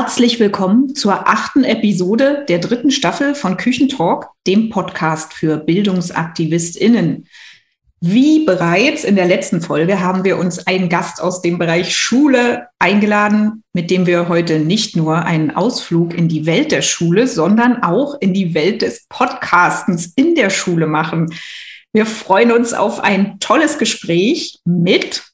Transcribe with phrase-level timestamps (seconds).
[0.00, 7.26] Herzlich willkommen zur achten Episode der dritten Staffel von Küchentalk, dem Podcast für BildungsaktivistInnen.
[8.00, 12.68] Wie bereits in der letzten Folge haben wir uns einen Gast aus dem Bereich Schule
[12.78, 17.82] eingeladen, mit dem wir heute nicht nur einen Ausflug in die Welt der Schule, sondern
[17.82, 21.34] auch in die Welt des Podcastens in der Schule machen.
[21.92, 25.24] Wir freuen uns auf ein tolles Gespräch mit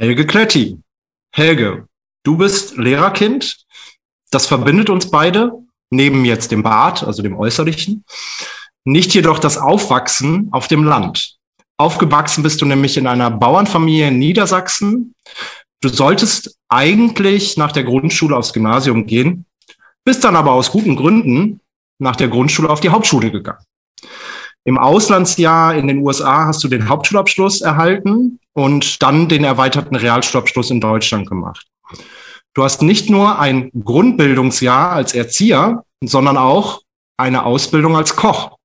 [0.00, 0.78] Helge Kletti.
[1.32, 1.86] Helge,
[2.24, 3.67] du bist Lehrerkind.
[4.30, 5.52] Das verbindet uns beide,
[5.90, 8.04] neben jetzt dem Bart, also dem Äußerlichen.
[8.84, 11.36] Nicht jedoch das Aufwachsen auf dem Land.
[11.78, 15.14] Aufgewachsen bist du nämlich in einer Bauernfamilie in Niedersachsen.
[15.80, 19.46] Du solltest eigentlich nach der Grundschule aufs Gymnasium gehen,
[20.04, 21.60] bist dann aber aus guten Gründen
[21.98, 23.64] nach der Grundschule auf die Hauptschule gegangen.
[24.64, 30.70] Im Auslandsjahr in den USA hast du den Hauptschulabschluss erhalten und dann den erweiterten Realschulabschluss
[30.70, 31.66] in Deutschland gemacht.
[32.54, 36.82] Du hast nicht nur ein Grundbildungsjahr als Erzieher, sondern auch
[37.16, 38.56] eine Ausbildung als Koch.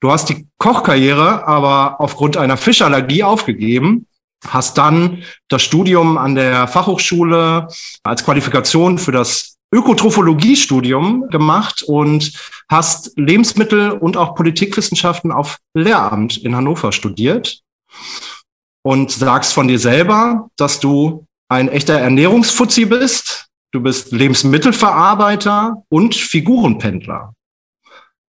[0.00, 4.06] Du hast die Kochkarriere aber aufgrund einer Fischallergie aufgegeben,
[4.46, 7.68] hast dann das Studium an der Fachhochschule
[8.02, 12.32] als Qualifikation für das Ökotrophologie-Studium gemacht und
[12.68, 17.60] hast Lebensmittel und auch Politikwissenschaften auf Lehramt in Hannover studiert
[18.82, 23.46] und sagst von dir selber, dass du ein echter Ernährungsfuzzi bist.
[23.72, 27.34] Du bist Lebensmittelverarbeiter und Figurenpendler.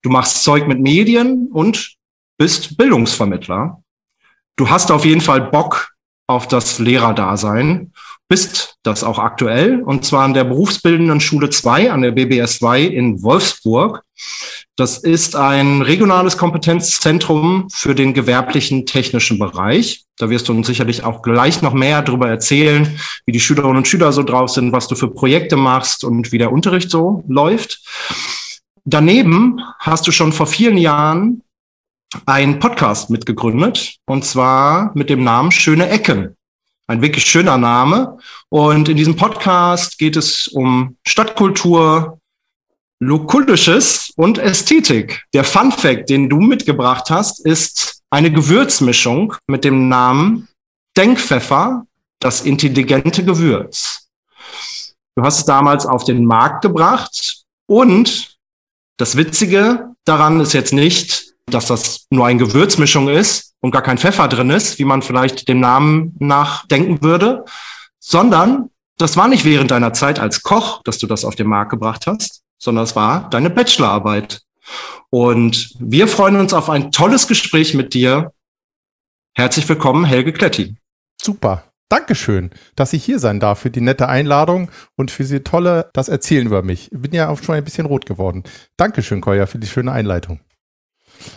[0.02, 1.96] Du machst Zeug mit Medien und
[2.38, 3.82] bist Bildungsvermittler.
[4.56, 5.92] Du hast auf jeden Fall Bock
[6.26, 7.92] auf das Lehrerdasein,
[8.32, 12.80] bist das auch aktuell, und zwar an der Berufsbildenden Schule 2, an der BBS 2
[12.80, 14.04] in Wolfsburg.
[14.74, 20.04] Das ist ein regionales Kompetenzzentrum für den gewerblichen technischen Bereich.
[20.16, 23.86] Da wirst du uns sicherlich auch gleich noch mehr darüber erzählen, wie die Schülerinnen und
[23.86, 27.82] Schüler so drauf sind, was du für Projekte machst und wie der Unterricht so läuft.
[28.86, 31.42] Daneben hast du schon vor vielen Jahren
[32.24, 36.34] einen Podcast mitgegründet und zwar mit dem Namen Schöne Ecken.
[36.92, 38.18] Ein wirklich schöner Name.
[38.50, 42.18] Und in diesem Podcast geht es um Stadtkultur,
[43.00, 45.24] Lokulisches und Ästhetik.
[45.32, 50.48] Der Fun Fact, den du mitgebracht hast, ist eine Gewürzmischung mit dem Namen
[50.94, 51.86] Denkpfeffer,
[52.20, 54.10] das intelligente Gewürz.
[55.16, 58.36] Du hast es damals auf den Markt gebracht und
[58.98, 63.96] das Witzige daran ist jetzt nicht, dass das nur eine Gewürzmischung ist und gar kein
[63.96, 67.44] Pfeffer drin ist, wie man vielleicht dem Namen nach denken würde,
[67.98, 68.68] sondern
[68.98, 72.06] das war nicht während deiner Zeit als Koch, dass du das auf den Markt gebracht
[72.06, 74.42] hast, sondern es war deine Bachelorarbeit.
[75.10, 78.32] Und wir freuen uns auf ein tolles Gespräch mit dir.
[79.34, 80.76] Herzlich willkommen, Helge Kletti.
[81.20, 81.64] Super.
[81.88, 86.08] Dankeschön, dass ich hier sein darf für die nette Einladung und für Sie tolle das
[86.08, 86.90] Erzählen über mich.
[86.90, 88.44] Ich bin ja auch schon ein bisschen rot geworden.
[88.78, 90.40] Dankeschön, Koya, für die schöne Einleitung.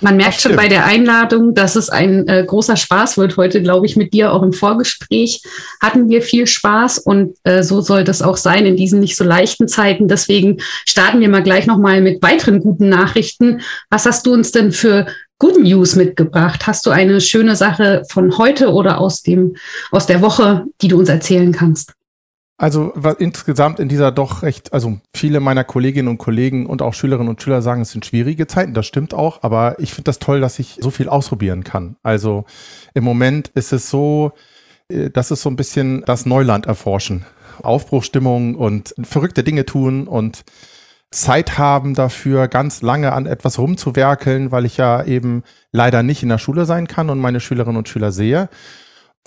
[0.02, 3.86] Man merkt schon bei der Einladung, dass es ein äh, großer Spaß wird heute, glaube
[3.86, 5.42] ich, mit dir auch im Vorgespräch.
[5.82, 9.24] Hatten wir viel Spaß und äh, so soll das auch sein in diesen nicht so
[9.24, 10.08] leichten Zeiten.
[10.08, 13.62] Deswegen starten wir mal gleich nochmal mit weiteren guten Nachrichten.
[13.90, 15.08] Was hast du uns denn für
[15.38, 16.66] Good News mitgebracht.
[16.66, 19.56] Hast du eine schöne Sache von heute oder aus dem,
[19.92, 21.92] aus der Woche, die du uns erzählen kannst?
[22.58, 26.94] Also was insgesamt in dieser doch recht, also viele meiner Kolleginnen und Kollegen und auch
[26.94, 30.20] Schülerinnen und Schüler sagen, es sind schwierige Zeiten, das stimmt auch, aber ich finde das
[30.20, 31.98] toll, dass ich so viel ausprobieren kann.
[32.02, 32.46] Also
[32.94, 34.32] im Moment ist es so,
[34.88, 37.26] äh, das ist so ein bisschen das Neuland erforschen.
[37.62, 40.46] Aufbruchstimmung und verrückte Dinge tun und
[41.12, 46.30] Zeit haben dafür, ganz lange an etwas rumzuwerkeln, weil ich ja eben leider nicht in
[46.30, 48.50] der Schule sein kann und meine Schülerinnen und Schüler sehe.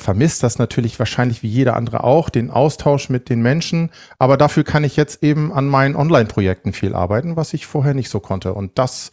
[0.00, 3.90] Vermisst das natürlich wahrscheinlich wie jeder andere auch, den Austausch mit den Menschen.
[4.20, 8.08] Aber dafür kann ich jetzt eben an meinen Online-Projekten viel arbeiten, was ich vorher nicht
[8.08, 8.54] so konnte.
[8.54, 9.10] Und das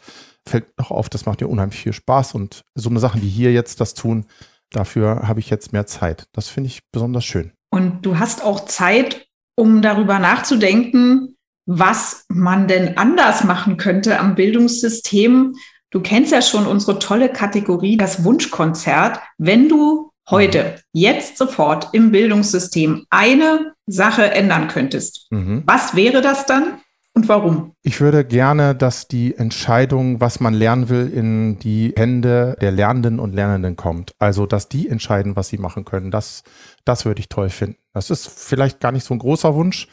[0.48, 2.36] fällt noch auf, das macht mir unheimlich viel Spaß.
[2.36, 4.26] Und so eine Sachen wie hier jetzt das tun,
[4.70, 6.28] dafür habe ich jetzt mehr Zeit.
[6.34, 7.52] Das finde ich besonders schön.
[7.72, 11.36] Und du hast auch Zeit, um darüber nachzudenken,
[11.66, 15.56] was man denn anders machen könnte am Bildungssystem.
[15.90, 19.20] Du kennst ja schon unsere tolle Kategorie, das Wunschkonzert.
[19.40, 25.64] Wenn du heute, jetzt sofort im Bildungssystem eine Sache ändern könntest, mhm.
[25.66, 26.80] was wäre das dann
[27.16, 27.72] und warum?
[27.82, 33.20] Ich würde gerne, dass die Entscheidung, was man lernen will, in die Hände der Lernenden
[33.20, 34.12] und Lernenden kommt.
[34.20, 36.12] Also, dass die entscheiden, was sie machen können.
[36.12, 36.44] Das,
[36.84, 37.78] das würde ich toll finden.
[37.94, 39.88] Das ist vielleicht gar nicht so ein großer Wunsch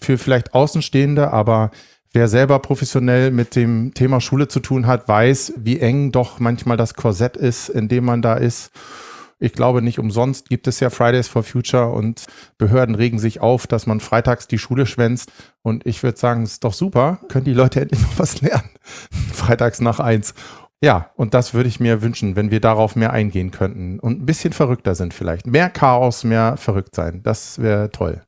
[0.00, 1.72] für vielleicht Außenstehende, aber
[2.12, 6.76] wer selber professionell mit dem Thema Schule zu tun hat, weiß, wie eng doch manchmal
[6.76, 8.70] das Korsett ist, in dem man da ist.
[9.40, 12.26] Ich glaube, nicht umsonst gibt es ja Fridays for Future und
[12.58, 15.32] Behörden regen sich auf, dass man freitags die Schule schwänzt.
[15.62, 18.70] Und ich würde sagen, es ist doch super, können die Leute endlich mal was lernen.
[19.32, 20.34] freitags nach eins.
[20.82, 24.26] Ja, und das würde ich mir wünschen, wenn wir darauf mehr eingehen könnten und ein
[24.26, 25.46] bisschen verrückter sind vielleicht.
[25.46, 27.22] Mehr Chaos, mehr verrückt sein.
[27.22, 28.22] Das wäre toll.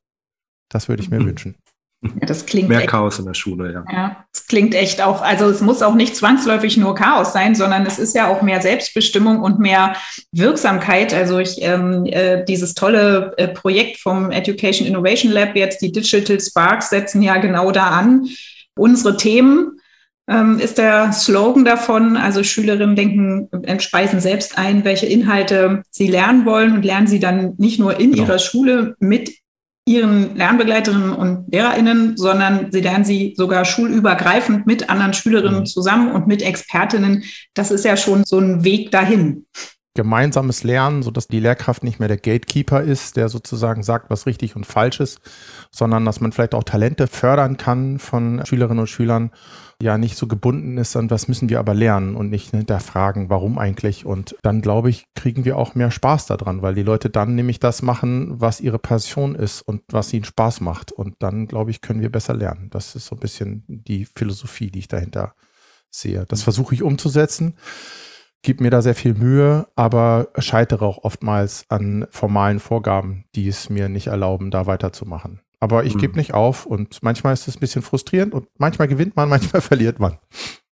[0.70, 1.26] Das würde ich mir mhm.
[1.28, 1.56] wünschen.
[2.02, 3.84] Ja, das klingt mehr echt, Chaos in der Schule, ja.
[3.90, 7.86] Ja, es klingt echt auch, also es muss auch nicht zwangsläufig nur Chaos sein, sondern
[7.86, 9.94] es ist ja auch mehr Selbstbestimmung und mehr
[10.32, 11.14] Wirksamkeit.
[11.14, 16.40] Also ich ähm, äh, dieses tolle äh, Projekt vom Education Innovation Lab jetzt die Digital
[16.40, 18.28] Sparks setzen ja genau da an.
[18.74, 19.78] Unsere Themen
[20.28, 22.16] ähm, ist der Slogan davon.
[22.16, 27.54] Also Schülerinnen denken, entspeisen selbst ein, welche Inhalte sie lernen wollen und lernen sie dann
[27.58, 28.24] nicht nur in genau.
[28.24, 29.41] ihrer Schule mit
[29.86, 35.66] ihren Lernbegleiterinnen und LehrerInnen, sondern sie lernen sie sogar schulübergreifend mit anderen Schülerinnen mhm.
[35.66, 37.24] zusammen und mit Expertinnen.
[37.54, 39.46] Das ist ja schon so ein Weg dahin.
[39.94, 44.56] Gemeinsames Lernen, sodass die Lehrkraft nicht mehr der Gatekeeper ist, der sozusagen sagt, was richtig
[44.56, 45.20] und falsch ist,
[45.70, 49.30] sondern dass man vielleicht auch Talente fördern kann von Schülerinnen und Schülern
[49.82, 53.58] ja nicht so gebunden ist an was müssen wir aber lernen und nicht hinterfragen, warum
[53.58, 54.06] eigentlich.
[54.06, 57.60] Und dann glaube ich, kriegen wir auch mehr Spaß daran, weil die Leute dann nämlich
[57.60, 60.92] das machen, was ihre Passion ist und was ihnen Spaß macht.
[60.92, 62.70] Und dann glaube ich, können wir besser lernen.
[62.70, 65.34] Das ist so ein bisschen die Philosophie, die ich dahinter
[65.90, 66.24] sehe.
[66.28, 67.56] Das versuche ich umzusetzen
[68.42, 73.70] gebe mir da sehr viel Mühe, aber scheitere auch oftmals an formalen Vorgaben, die es
[73.70, 75.40] mir nicht erlauben, da weiterzumachen.
[75.60, 76.18] Aber ich gebe hm.
[76.18, 80.00] nicht auf und manchmal ist es ein bisschen frustrierend und manchmal gewinnt man, manchmal verliert
[80.00, 80.18] man.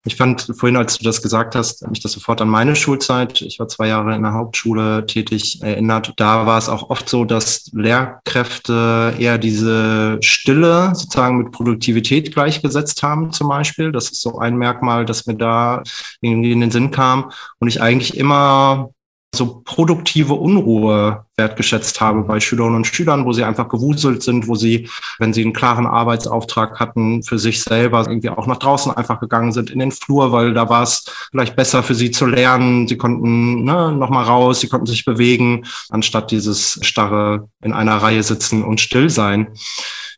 [0.06, 3.60] Ich fand vorhin, als du das gesagt hast, mich das sofort an meine Schulzeit, ich
[3.60, 6.14] war zwei Jahre in der Hauptschule tätig, erinnert.
[6.16, 13.04] Da war es auch oft so, dass Lehrkräfte eher diese Stille sozusagen mit Produktivität gleichgesetzt
[13.04, 13.92] haben, zum Beispiel.
[13.92, 15.84] Das ist so ein Merkmal, das mir da
[16.22, 17.32] irgendwie in den Sinn kam.
[17.60, 18.92] Und ich eigentlich immer
[19.34, 24.56] so produktive Unruhe wertgeschätzt habe bei Schülerinnen und Schülern, wo sie einfach gewuselt sind, wo
[24.56, 24.90] sie,
[25.20, 29.52] wenn sie einen klaren Arbeitsauftrag hatten, für sich selber irgendwie auch nach draußen einfach gegangen
[29.52, 32.88] sind in den Flur, weil da war es vielleicht besser für sie zu lernen.
[32.88, 38.24] Sie konnten ne, nochmal raus, sie konnten sich bewegen, anstatt dieses starre in einer Reihe
[38.24, 39.50] sitzen und still sein.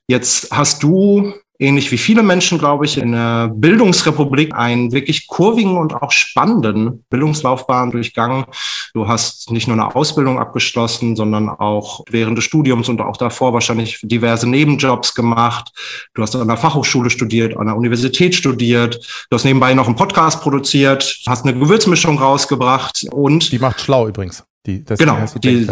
[0.07, 5.77] Jetzt hast du ähnlich wie viele Menschen, glaube ich, in der Bildungsrepublik einen wirklich kurvigen
[5.77, 8.45] und auch spannenden Bildungslaufbahn durchgangen.
[8.93, 13.53] Du hast nicht nur eine Ausbildung abgeschlossen, sondern auch während des Studiums und auch davor
[13.53, 15.71] wahrscheinlich diverse Nebenjobs gemacht.
[16.15, 18.99] Du hast an der Fachhochschule studiert, an der Universität studiert.
[19.29, 23.51] Du hast nebenbei noch einen Podcast produziert, hast eine Gewürzmischung rausgebracht und.
[23.51, 24.43] Die macht schlau übrigens.
[24.65, 25.67] Die, das genau, die,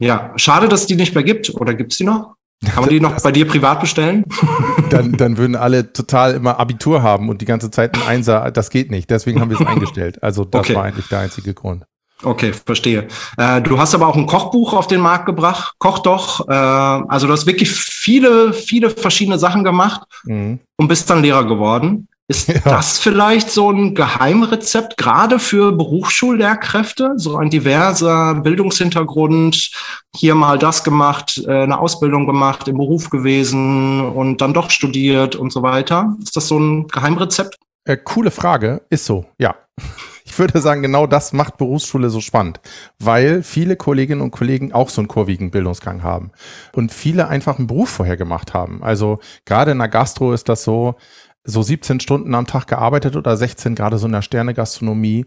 [0.00, 1.54] ja, schade, dass es die nicht mehr gibt.
[1.54, 2.34] Oder gibt es die noch?
[2.64, 4.24] Kann man die noch bei dir privat bestellen?
[4.90, 8.50] Dann, dann würden alle total immer Abitur haben und die ganze Zeit ein Einser.
[8.50, 9.08] Das geht nicht.
[9.08, 10.20] Deswegen haben wir es eingestellt.
[10.20, 10.74] Also das okay.
[10.74, 11.84] war eigentlich der einzige Grund.
[12.22, 13.06] Okay, verstehe.
[13.36, 15.74] Äh, du hast aber auch ein Kochbuch auf den Markt gebracht.
[15.78, 16.48] Koch doch.
[16.48, 20.58] Äh, also du hast wirklich viele, viele verschiedene Sachen gemacht mhm.
[20.76, 22.08] und bist dann Lehrer geworden.
[22.30, 22.60] Ist ja.
[22.64, 27.14] das vielleicht so ein Geheimrezept, gerade für Berufsschullehrkräfte?
[27.16, 29.72] So ein diverser Bildungshintergrund,
[30.14, 35.34] hier mal das gemacht, äh, eine Ausbildung gemacht, im Beruf gewesen und dann doch studiert
[35.34, 36.14] und so weiter.
[36.22, 37.58] Ist das so ein Geheimrezept?
[37.84, 38.82] Äh, coole Frage.
[38.90, 39.56] Ist so, ja.
[40.22, 42.60] Ich würde sagen, genau das macht Berufsschule so spannend,
[43.00, 46.30] weil viele Kolleginnen und Kollegen auch so einen kurvigen Bildungsgang haben
[46.72, 48.80] und viele einfach einen Beruf vorher gemacht haben.
[48.80, 50.94] Also gerade in der Gastro ist das so,
[51.44, 55.26] so 17 Stunden am Tag gearbeitet oder 16 gerade so in der Sterne-Gastronomie.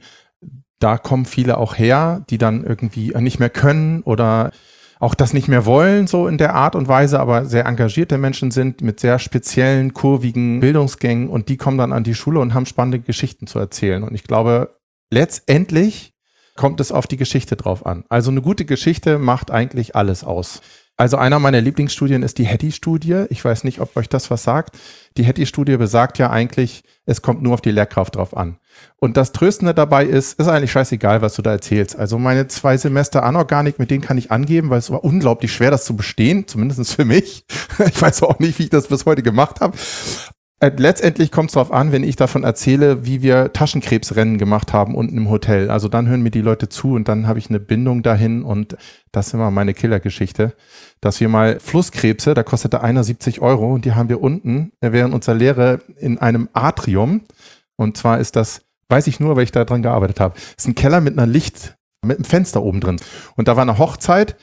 [0.80, 4.52] Da kommen viele auch her, die dann irgendwie nicht mehr können oder
[5.00, 8.52] auch das nicht mehr wollen, so in der Art und Weise, aber sehr engagierte Menschen
[8.52, 12.66] sind mit sehr speziellen, kurvigen Bildungsgängen und die kommen dann an die Schule und haben
[12.66, 14.04] spannende Geschichten zu erzählen.
[14.04, 14.78] Und ich glaube,
[15.12, 16.14] letztendlich
[16.56, 18.06] kommt es auf die Geschichte drauf an.
[18.08, 20.62] Also eine gute Geschichte macht eigentlich alles aus.
[21.04, 23.26] Also einer meiner Lieblingsstudien ist die Hattie-Studie.
[23.28, 24.78] Ich weiß nicht, ob euch das was sagt.
[25.18, 28.56] Die Hattie-Studie besagt ja eigentlich, es kommt nur auf die Lehrkraft drauf an.
[28.96, 31.98] Und das Tröstende dabei ist, ist eigentlich scheißegal, was du da erzählst.
[31.98, 35.72] Also meine zwei Semester Anorganik, mit denen kann ich angeben, weil es war unglaublich schwer,
[35.72, 37.44] das zu bestehen, zumindest für mich.
[37.86, 39.76] Ich weiß auch nicht, wie ich das bis heute gemacht habe.
[40.64, 44.96] Äh, letztendlich kommt es darauf an, wenn ich davon erzähle, wie wir Taschenkrebsrennen gemacht haben
[44.96, 45.70] unten im Hotel.
[45.70, 48.78] Also dann hören mir die Leute zu und dann habe ich eine Bindung dahin und
[49.12, 50.54] das ist immer meine Killergeschichte,
[51.04, 55.14] dass wir mal Flusskrebse, da kostete einer 70 Euro und die haben wir unten während
[55.14, 57.22] unserer Lehre in einem Atrium.
[57.76, 60.76] Und zwar ist das, weiß ich nur, weil ich da dran gearbeitet habe, ist ein
[60.76, 63.02] Keller mit einer Licht, mit einem Fenster oben drin.
[63.36, 64.38] Und da war eine Hochzeit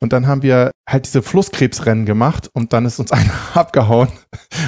[0.00, 4.08] und dann haben wir halt diese Flusskrebsrennen gemacht und dann ist uns einer abgehauen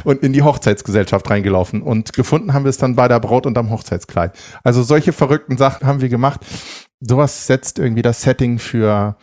[0.05, 1.81] und in die Hochzeitsgesellschaft reingelaufen.
[1.81, 4.37] Und gefunden haben wir es dann bei der Braut und am Hochzeitskleid.
[4.65, 6.41] Also solche verrückten Sachen haben wir gemacht.
[7.01, 9.17] sowas setzt irgendwie das Setting für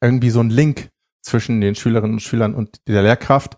[0.00, 0.90] irgendwie so einen Link
[1.28, 3.56] zwischen den Schülerinnen und Schülern und der Lehrkraft.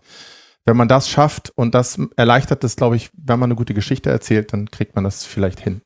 [0.65, 4.11] Wenn man das schafft und das erleichtert es, glaube ich, wenn man eine gute Geschichte
[4.11, 5.81] erzählt, dann kriegt man das vielleicht hin.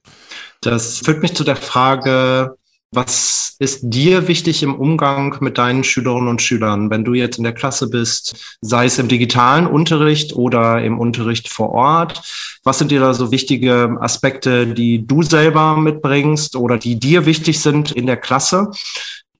[0.61, 2.57] Das führt mich zu der Frage,
[2.91, 7.43] was ist dir wichtig im Umgang mit deinen Schülerinnen und Schülern, wenn du jetzt in
[7.43, 12.21] der Klasse bist, sei es im digitalen Unterricht oder im Unterricht vor Ort?
[12.63, 17.59] Was sind dir da so wichtige Aspekte, die du selber mitbringst oder die dir wichtig
[17.59, 18.71] sind in der Klasse?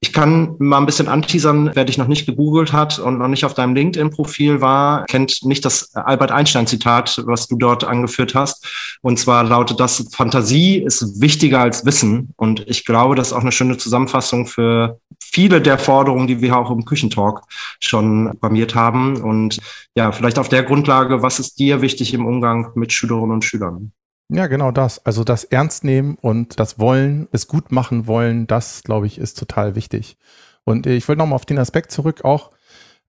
[0.06, 3.44] Ich kann mal ein bisschen anteasern, wer dich noch nicht gegoogelt hat und noch nicht
[3.44, 8.98] auf deinem LinkedIn-Profil war, kennt nicht das Albert Einstein-Zitat, was du dort angeführt hast.
[9.02, 12.32] Und zwar lautet das, Fantasie ist wichtiger als Wissen.
[12.36, 16.56] Und ich glaube, das ist auch eine schöne Zusammenfassung für viele der Forderungen, die wir
[16.56, 17.40] auch im Küchentalk
[17.80, 19.20] schon programmiert haben.
[19.20, 19.58] Und
[19.96, 23.90] ja, vielleicht auf der Grundlage, was ist dir wichtig im Umgang mit Schülerinnen und Schülern?
[24.28, 25.04] Ja, genau das.
[25.06, 29.38] Also das Ernst nehmen und das Wollen, es gut machen wollen, das, glaube ich, ist
[29.38, 30.16] total wichtig.
[30.64, 32.50] Und ich will nochmal auf den Aspekt zurück, auch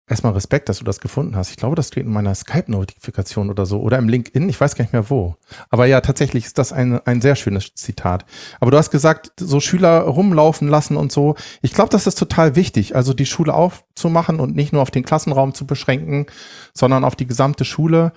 [0.08, 1.50] erstmal Respekt, dass du das gefunden hast.
[1.50, 4.84] Ich glaube, das steht in meiner Skype-Notifikation oder so oder im LinkedIn, ich weiß gar
[4.84, 5.36] nicht mehr wo.
[5.70, 8.26] Aber ja, tatsächlich ist das ein, ein sehr schönes Zitat.
[8.60, 11.36] Aber du hast gesagt, so Schüler rumlaufen lassen und so.
[11.62, 15.04] Ich glaube, das ist total wichtig, also die Schule aufzumachen und nicht nur auf den
[15.04, 16.28] Klassenraum zu beschränken,
[16.74, 18.14] sondern auf die gesamte Schule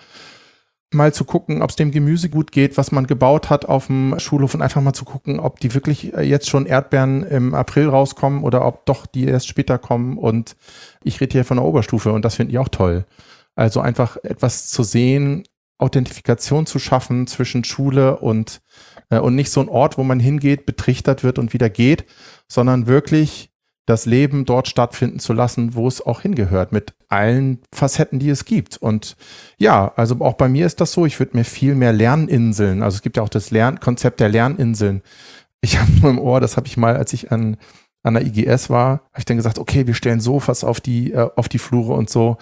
[0.92, 4.18] mal zu gucken, ob es dem Gemüse gut geht, was man gebaut hat auf dem
[4.18, 7.88] Schulhof und einfach mal zu gucken, ob die wirklich äh, jetzt schon Erdbeeren im April
[7.88, 10.18] rauskommen oder ob doch die erst später kommen.
[10.18, 10.56] Und
[11.02, 13.06] ich rede hier von der Oberstufe und das finde ich auch toll.
[13.54, 15.44] Also einfach etwas zu sehen,
[15.78, 18.60] Authentifikation zu schaffen zwischen Schule und,
[19.10, 22.04] äh, und nicht so ein Ort, wo man hingeht, betrichtert wird und wieder geht,
[22.48, 23.49] sondern wirklich
[23.90, 28.44] das Leben dort stattfinden zu lassen, wo es auch hingehört, mit allen Facetten, die es
[28.44, 28.76] gibt.
[28.76, 29.16] Und
[29.58, 32.94] ja, also auch bei mir ist das so, ich würde mir viel mehr Lerninseln, also
[32.94, 35.02] es gibt ja auch das Lern Konzept der Lerninseln.
[35.60, 37.56] Ich habe nur im Ohr, das habe ich mal, als ich an,
[38.04, 41.28] an der IGS war, habe ich dann gesagt, okay, wir stellen Sofas auf die, äh,
[41.34, 42.38] auf die Flure und so.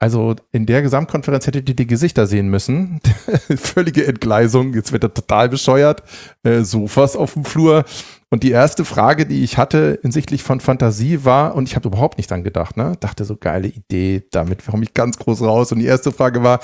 [0.00, 3.00] Also in der Gesamtkonferenz hättet ihr die Gesichter sehen müssen.
[3.56, 6.02] Völlige Entgleisung, jetzt wird er total bescheuert.
[6.42, 7.84] Äh, Sofas auf dem Flur.
[8.30, 12.16] Und die erste Frage, die ich hatte hinsichtlich von Fantasie war, und ich habe überhaupt
[12.16, 12.96] nicht dran gedacht, ne?
[13.00, 15.72] dachte so geile Idee, damit komme ich ganz groß raus.
[15.72, 16.60] Und die erste Frage war,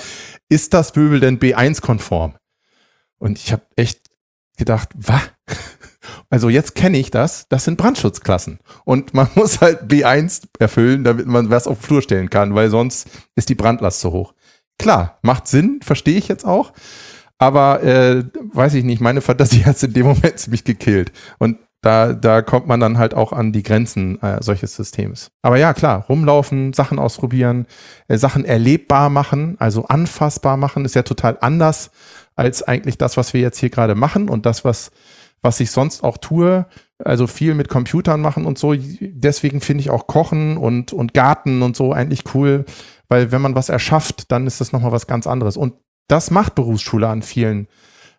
[0.49, 2.35] ist das Möbel denn B1-konform?
[3.19, 4.01] Und ich habe echt
[4.57, 5.21] gedacht, was?
[6.31, 8.61] Also jetzt kenne ich das, das sind Brandschutzklassen.
[8.85, 12.71] Und man muss halt B1 erfüllen, damit man was auf den Flur stellen kann, weil
[12.71, 14.33] sonst ist die Brandlast zu hoch.
[14.79, 16.73] Klar, macht Sinn, verstehe ich jetzt auch.
[17.39, 21.13] Aber äh, weiß ich nicht, meine Fantasie hat es in dem Moment ziemlich gekillt.
[21.39, 25.31] Und da, da kommt man dann halt auch an die Grenzen äh, solches Systems.
[25.43, 27.67] Aber ja, klar, rumlaufen, Sachen ausprobieren,
[28.09, 31.91] äh, Sachen erlebbar machen, also anfassbar machen, ist ja total anders
[32.35, 34.91] als eigentlich das, was wir jetzt hier gerade machen und das, was,
[35.43, 36.67] was ich sonst auch tue.
[36.99, 38.75] Also viel mit Computern machen und so.
[38.75, 42.65] Deswegen finde ich auch Kochen und, und Garten und so eigentlich cool,
[43.09, 45.57] weil wenn man was erschafft, dann ist das nochmal was ganz anderes.
[45.57, 45.75] Und
[46.09, 47.69] das macht Berufsschule an vielen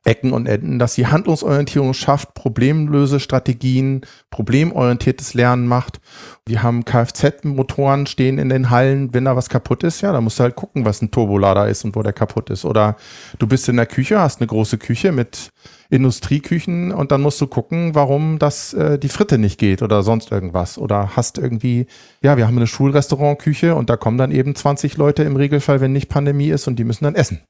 [0.08, 6.00] Ecken und Enden, dass sie Handlungsorientierung schafft, Problemlösestrategien, problemorientiertes Lernen macht.
[6.46, 10.40] Wir haben Kfz-Motoren stehen in den Hallen, wenn da was kaputt ist, ja, da musst
[10.40, 12.64] du halt gucken, was ein Turbolader ist und wo der kaputt ist.
[12.64, 12.96] Oder
[13.38, 15.50] du bist in der Küche, hast eine große Küche mit
[15.90, 20.32] Industrieküchen und dann musst du gucken, warum das äh, die Fritte nicht geht oder sonst
[20.32, 20.78] irgendwas.
[20.78, 21.86] Oder hast irgendwie,
[22.22, 25.92] ja, wir haben eine Schulrestaurantküche und da kommen dann eben 20 Leute im Regelfall, wenn
[25.92, 27.42] nicht Pandemie ist und die müssen dann essen.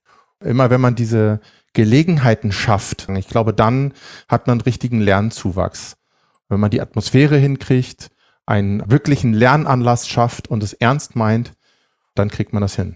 [0.43, 1.39] Immer wenn man diese
[1.73, 3.93] Gelegenheiten schafft, ich glaube, dann
[4.27, 5.97] hat man einen richtigen Lernzuwachs.
[6.49, 8.09] Wenn man die Atmosphäre hinkriegt,
[8.45, 11.53] einen wirklichen Lernanlass schafft und es ernst meint,
[12.15, 12.95] dann kriegt man das hin.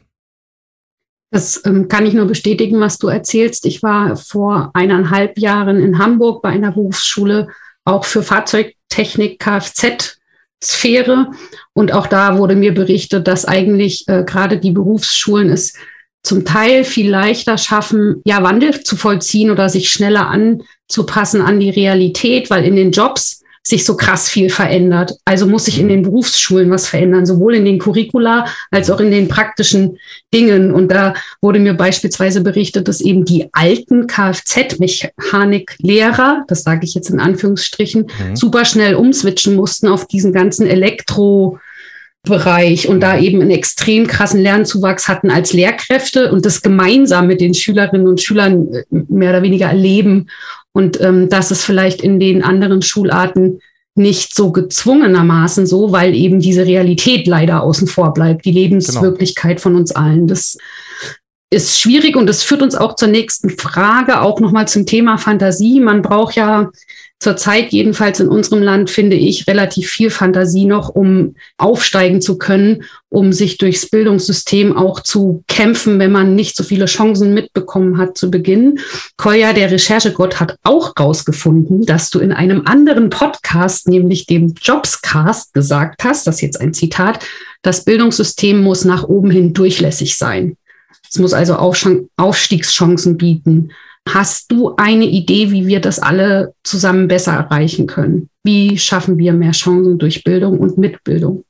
[1.31, 3.65] Das ähm, kann ich nur bestätigen, was du erzählst.
[3.65, 7.47] Ich war vor eineinhalb Jahren in Hamburg bei einer Berufsschule,
[7.85, 11.31] auch für Fahrzeugtechnik, Kfz-Sphäre.
[11.73, 15.73] Und auch da wurde mir berichtet, dass eigentlich äh, gerade die Berufsschulen es
[16.23, 21.71] zum Teil viel leichter schaffen, ja, Wandel zu vollziehen oder sich schneller anzupassen an die
[21.71, 25.13] Realität, weil in den Jobs sich so krass viel verändert.
[25.23, 29.11] Also muss sich in den Berufsschulen was verändern, sowohl in den Curricula als auch in
[29.11, 29.99] den praktischen
[30.33, 30.73] Dingen.
[30.73, 37.11] Und da wurde mir beispielsweise berichtet, dass eben die alten Kfz-Mechaniklehrer, das sage ich jetzt
[37.11, 38.35] in Anführungsstrichen, mhm.
[38.35, 41.59] super schnell umswitchen mussten auf diesen ganzen Elektro-
[42.23, 47.41] Bereich und da eben einen extrem krassen Lernzuwachs hatten als Lehrkräfte und das gemeinsam mit
[47.41, 50.27] den Schülerinnen und Schülern äh, mehr oder weniger erleben
[50.73, 53.59] und ähm, das ist vielleicht in den anderen Schularten
[53.95, 59.61] nicht so gezwungenermaßen so, weil eben diese Realität leider außen vor bleibt, die Lebenswirklichkeit genau.
[59.61, 60.27] von uns allen.
[60.27, 60.57] Das
[61.49, 65.81] ist schwierig und das führt uns auch zur nächsten Frage, auch nochmal zum Thema Fantasie.
[65.81, 66.71] Man braucht ja
[67.21, 72.83] zurzeit jedenfalls in unserem Land, finde ich, relativ viel Fantasie noch, um aufsteigen zu können,
[73.09, 78.17] um sich durchs Bildungssystem auch zu kämpfen, wenn man nicht so viele Chancen mitbekommen hat
[78.17, 78.79] zu Beginn.
[79.17, 85.53] Kolja, der Recherchegott, hat auch rausgefunden, dass du in einem anderen Podcast, nämlich dem Jobscast,
[85.53, 87.19] gesagt hast, das ist jetzt ein Zitat,
[87.61, 90.57] das Bildungssystem muss nach oben hin durchlässig sein.
[91.07, 93.71] Es muss also Aufstiegschancen bieten.
[94.09, 98.29] Hast du eine Idee, wie wir das alle zusammen besser erreichen können?
[98.43, 101.43] Wie schaffen wir mehr Chancen durch Bildung und Mitbildung?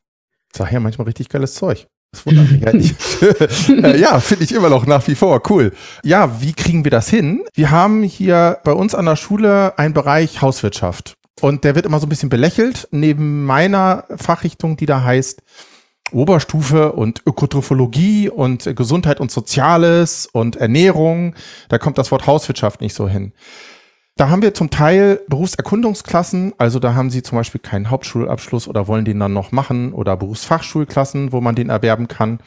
[0.53, 1.87] Sag ja manchmal richtig geiles Zeug.
[2.11, 2.95] Das wundert mich eigentlich.
[3.83, 5.71] Äh, ja, finde ich immer noch nach wie vor cool.
[6.03, 7.43] Ja, wie kriegen wir das hin?
[7.53, 11.13] Wir haben hier bei uns an der Schule einen Bereich Hauswirtschaft.
[11.39, 12.87] Und der wird immer so ein bisschen belächelt.
[12.91, 15.41] Neben meiner Fachrichtung, die da heißt
[16.13, 21.35] Oberstufe und Ökotrophologie und Gesundheit und Soziales und Ernährung.
[21.69, 23.33] Da kommt das Wort Hauswirtschaft nicht so hin.
[24.17, 28.87] Da haben wir zum Teil Berufserkundungsklassen, also da haben sie zum Beispiel keinen Hauptschulabschluss oder
[28.87, 32.39] wollen den dann noch machen oder Berufsfachschulklassen, wo man den erwerben kann.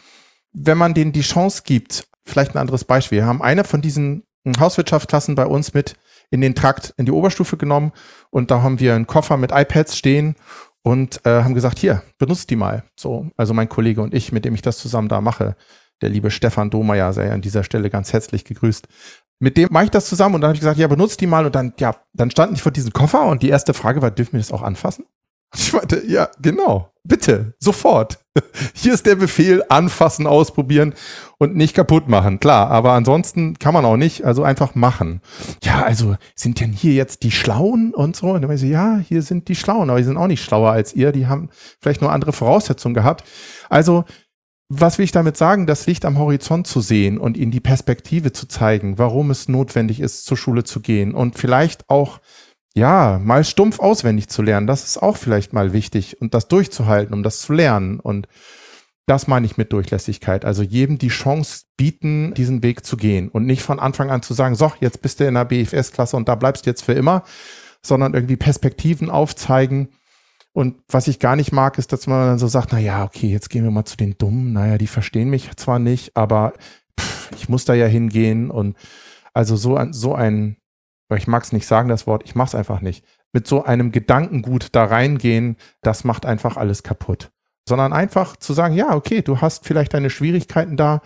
[0.52, 3.18] Wenn man denen die Chance gibt, vielleicht ein anderes Beispiel.
[3.18, 4.24] Wir haben eine von diesen
[4.58, 5.96] Hauswirtschaftsklassen bei uns mit
[6.30, 7.92] in den Trakt in die Oberstufe genommen
[8.30, 10.36] und da haben wir einen Koffer mit iPads stehen
[10.84, 12.84] und äh, haben gesagt, hier, benutzt die mal.
[12.94, 15.56] So, also mein Kollege und ich, mit dem ich das zusammen da mache,
[16.02, 18.86] der liebe Stefan Domeyer, sei an dieser Stelle ganz herzlich gegrüßt.
[19.38, 21.46] Mit dem mache ich das zusammen und dann habe ich gesagt, ja, benutzt die mal
[21.46, 24.34] und dann, ja, dann standen ich vor diesem Koffer und die erste Frage war, dürfen
[24.34, 25.06] wir das auch anfassen?
[25.56, 28.23] Ich meinte, ja, genau, bitte, sofort.
[28.74, 30.94] Hier ist der Befehl, anfassen, ausprobieren
[31.38, 32.40] und nicht kaputt machen.
[32.40, 35.20] Klar, aber ansonsten kann man auch nicht, also einfach machen.
[35.62, 38.30] Ja, also sind denn hier jetzt die Schlauen und so?
[38.30, 40.94] Und dann ich, ja, hier sind die Schlauen, aber die sind auch nicht schlauer als
[40.94, 41.12] ihr.
[41.12, 41.50] Die haben
[41.80, 43.24] vielleicht nur andere Voraussetzungen gehabt.
[43.68, 44.04] Also,
[44.68, 45.66] was will ich damit sagen?
[45.66, 50.00] Das Licht am Horizont zu sehen und ihnen die Perspektive zu zeigen, warum es notwendig
[50.00, 52.18] ist, zur Schule zu gehen und vielleicht auch
[52.74, 57.14] ja, mal stumpf auswendig zu lernen, das ist auch vielleicht mal wichtig und das durchzuhalten,
[57.14, 58.00] um das zu lernen.
[58.00, 58.26] Und
[59.06, 60.44] das meine ich mit Durchlässigkeit.
[60.44, 64.34] Also jedem die Chance bieten, diesen Weg zu gehen und nicht von Anfang an zu
[64.34, 67.22] sagen, so, jetzt bist du in der BFS-Klasse und da bleibst du jetzt für immer,
[67.80, 69.90] sondern irgendwie Perspektiven aufzeigen.
[70.52, 73.28] Und was ich gar nicht mag, ist, dass man dann so sagt, na ja, okay,
[73.28, 74.52] jetzt gehen wir mal zu den Dummen.
[74.52, 76.54] Naja, die verstehen mich zwar nicht, aber
[76.98, 78.76] pff, ich muss da ja hingehen und
[79.32, 80.56] also so ein, so ein
[81.08, 83.64] weil ich mag es nicht sagen, das Wort, ich mache es einfach nicht, mit so
[83.64, 87.30] einem Gedankengut da reingehen, das macht einfach alles kaputt.
[87.68, 91.00] Sondern einfach zu sagen, ja, okay, du hast vielleicht deine Schwierigkeiten da,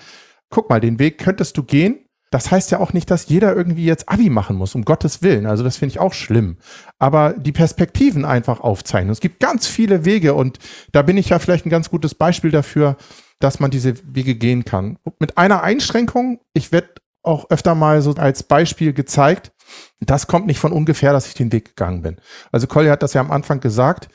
[0.51, 2.05] guck mal, den Weg könntest du gehen.
[2.31, 5.47] Das heißt ja auch nicht, dass jeder irgendwie jetzt Abi machen muss, um Gottes Willen.
[5.47, 6.59] Also das finde ich auch schlimm.
[6.99, 9.11] Aber die Perspektiven einfach aufzeichnen.
[9.11, 10.59] Es gibt ganz viele Wege und
[10.93, 12.97] da bin ich ja vielleicht ein ganz gutes Beispiel dafür,
[13.39, 14.99] dass man diese Wege gehen kann.
[15.21, 16.89] Mit einer Einschränkung, ich werde
[17.23, 19.53] auch öfter mal so als Beispiel gezeigt,
[20.01, 22.17] das kommt nicht von ungefähr, dass ich den Weg gegangen bin.
[22.53, 24.09] Also Collier hat das ja am Anfang gesagt,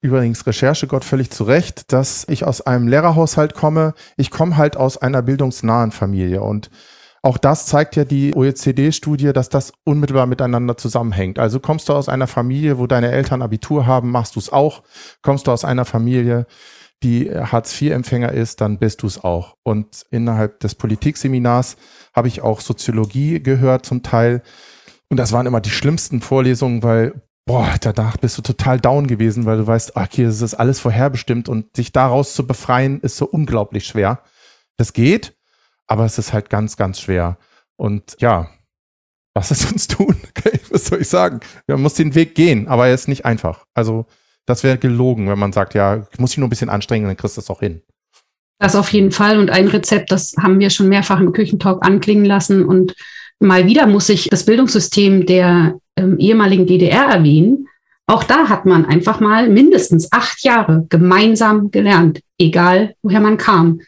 [0.00, 3.94] übrigens Recherchegott völlig zu Recht, dass ich aus einem Lehrerhaushalt komme.
[4.16, 6.70] Ich komme halt aus einer bildungsnahen Familie und
[7.24, 11.38] auch das zeigt ja die OECD-Studie, dass das unmittelbar miteinander zusammenhängt.
[11.38, 14.82] Also kommst du aus einer Familie, wo deine Eltern Abitur haben, machst du es auch.
[15.22, 16.46] Kommst du aus einer Familie,
[17.02, 19.56] die Hartz-IV-Empfänger ist, dann bist du es auch.
[19.62, 21.76] Und innerhalb des Politikseminars
[22.14, 24.42] habe ich auch Soziologie gehört zum Teil.
[25.08, 29.44] Und das waren immer die schlimmsten Vorlesungen, weil, boah, danach bist du total down gewesen,
[29.44, 33.26] weil du weißt, okay, das ist alles vorherbestimmt und sich daraus zu befreien, ist so
[33.26, 34.22] unglaublich schwer.
[34.76, 35.36] Das geht,
[35.86, 37.38] aber es ist halt ganz, ganz schwer.
[37.76, 38.48] Und ja,
[39.34, 40.16] was ist uns tun?
[40.70, 41.40] Was soll ich sagen?
[41.66, 43.66] Man muss den Weg gehen, aber er ist nicht einfach.
[43.74, 44.06] Also,
[44.46, 47.16] das wäre gelogen, wenn man sagt, ja, ich muss dich nur ein bisschen anstrengen, dann
[47.16, 47.82] kriegst du das auch hin.
[48.58, 49.38] Das auf jeden Fall.
[49.38, 52.94] Und ein Rezept, das haben wir schon mehrfach im Küchentalk anklingen lassen und
[53.40, 57.66] mal wieder muss ich das Bildungssystem der ähm, ehemaligen DDR erwähnen.
[58.06, 63.80] Auch da hat man einfach mal mindestens acht Jahre gemeinsam gelernt, egal woher man kam.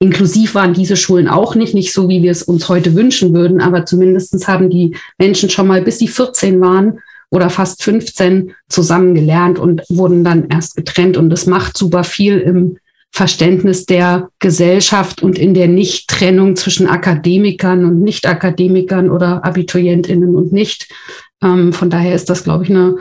[0.00, 3.60] Inklusiv waren diese Schulen auch nicht, nicht so, wie wir es uns heute wünschen würden,
[3.60, 6.98] aber zumindest haben die Menschen schon mal, bis sie 14 waren
[7.32, 11.16] oder fast 15, zusammen gelernt und wurden dann erst getrennt.
[11.16, 12.76] Und das macht super viel im
[13.10, 20.88] Verständnis der Gesellschaft und in der Nichttrennung zwischen Akademikern und Nicht-Akademikern oder Abiturientinnen und nicht.
[21.42, 22.96] Ähm, von daher ist das, glaube ich, eine,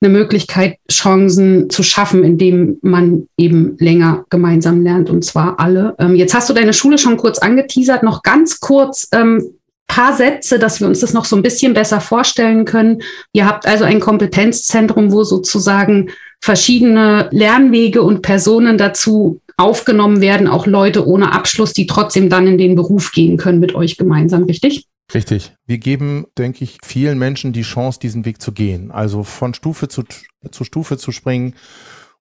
[0.00, 5.94] eine Möglichkeit, Chancen zu schaffen, indem man eben länger gemeinsam lernt und zwar alle.
[6.00, 9.08] Ähm, jetzt hast du deine Schule schon kurz angeteasert, noch ganz kurz.
[9.12, 9.53] Ähm,
[9.86, 13.02] paar Sätze, dass wir uns das noch so ein bisschen besser vorstellen können.
[13.32, 20.66] Ihr habt also ein Kompetenzzentrum, wo sozusagen verschiedene Lernwege und Personen dazu aufgenommen werden, auch
[20.66, 24.86] Leute ohne Abschluss, die trotzdem dann in den Beruf gehen können mit euch gemeinsam, richtig?
[25.12, 25.52] Richtig.
[25.66, 28.90] Wir geben, denke ich, vielen Menschen die Chance, diesen Weg zu gehen.
[28.90, 30.02] Also von Stufe zu,
[30.50, 31.54] zu Stufe zu springen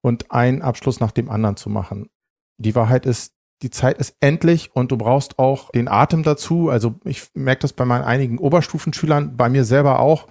[0.01, 2.09] und einen Abschluss nach dem anderen zu machen.
[2.57, 6.69] Die Wahrheit ist, die Zeit ist endlich und du brauchst auch den Atem dazu.
[6.69, 10.27] Also ich merke das bei meinen einigen Oberstufenschülern, bei mir selber auch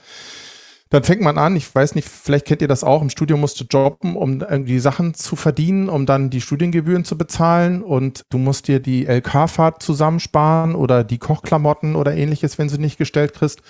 [0.92, 3.59] dann fängt man an, ich weiß nicht, vielleicht kennt ihr das auch, im Studium musst
[3.59, 8.37] du jobben, um irgendwie Sachen zu verdienen, um dann die Studiengebühren zu bezahlen und du
[8.37, 13.62] musst dir die LK-Fahrt zusammensparen oder die Kochklamotten oder ähnliches, wenn sie nicht gestellt kriegst.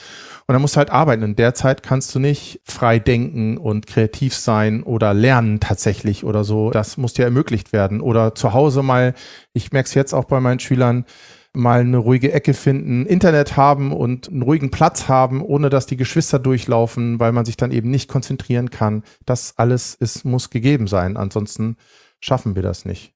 [0.52, 1.22] Und dann musst du halt arbeiten.
[1.22, 6.44] In der Zeit kannst du nicht frei denken und kreativ sein oder lernen tatsächlich oder
[6.44, 6.68] so.
[6.68, 8.02] Das muss dir ermöglicht werden.
[8.02, 9.14] Oder zu Hause mal,
[9.54, 11.06] ich merke es jetzt auch bei meinen Schülern,
[11.54, 15.96] mal eine ruhige Ecke finden, Internet haben und einen ruhigen Platz haben, ohne dass die
[15.96, 19.04] Geschwister durchlaufen, weil man sich dann eben nicht konzentrieren kann.
[19.24, 21.16] Das alles ist, muss gegeben sein.
[21.16, 21.78] Ansonsten
[22.20, 23.14] schaffen wir das nicht.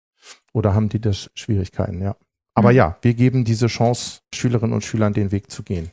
[0.54, 2.16] Oder haben die das Schwierigkeiten, ja.
[2.54, 2.76] Aber mhm.
[2.76, 5.90] ja, wir geben diese Chance, Schülerinnen und Schülern den Weg zu gehen.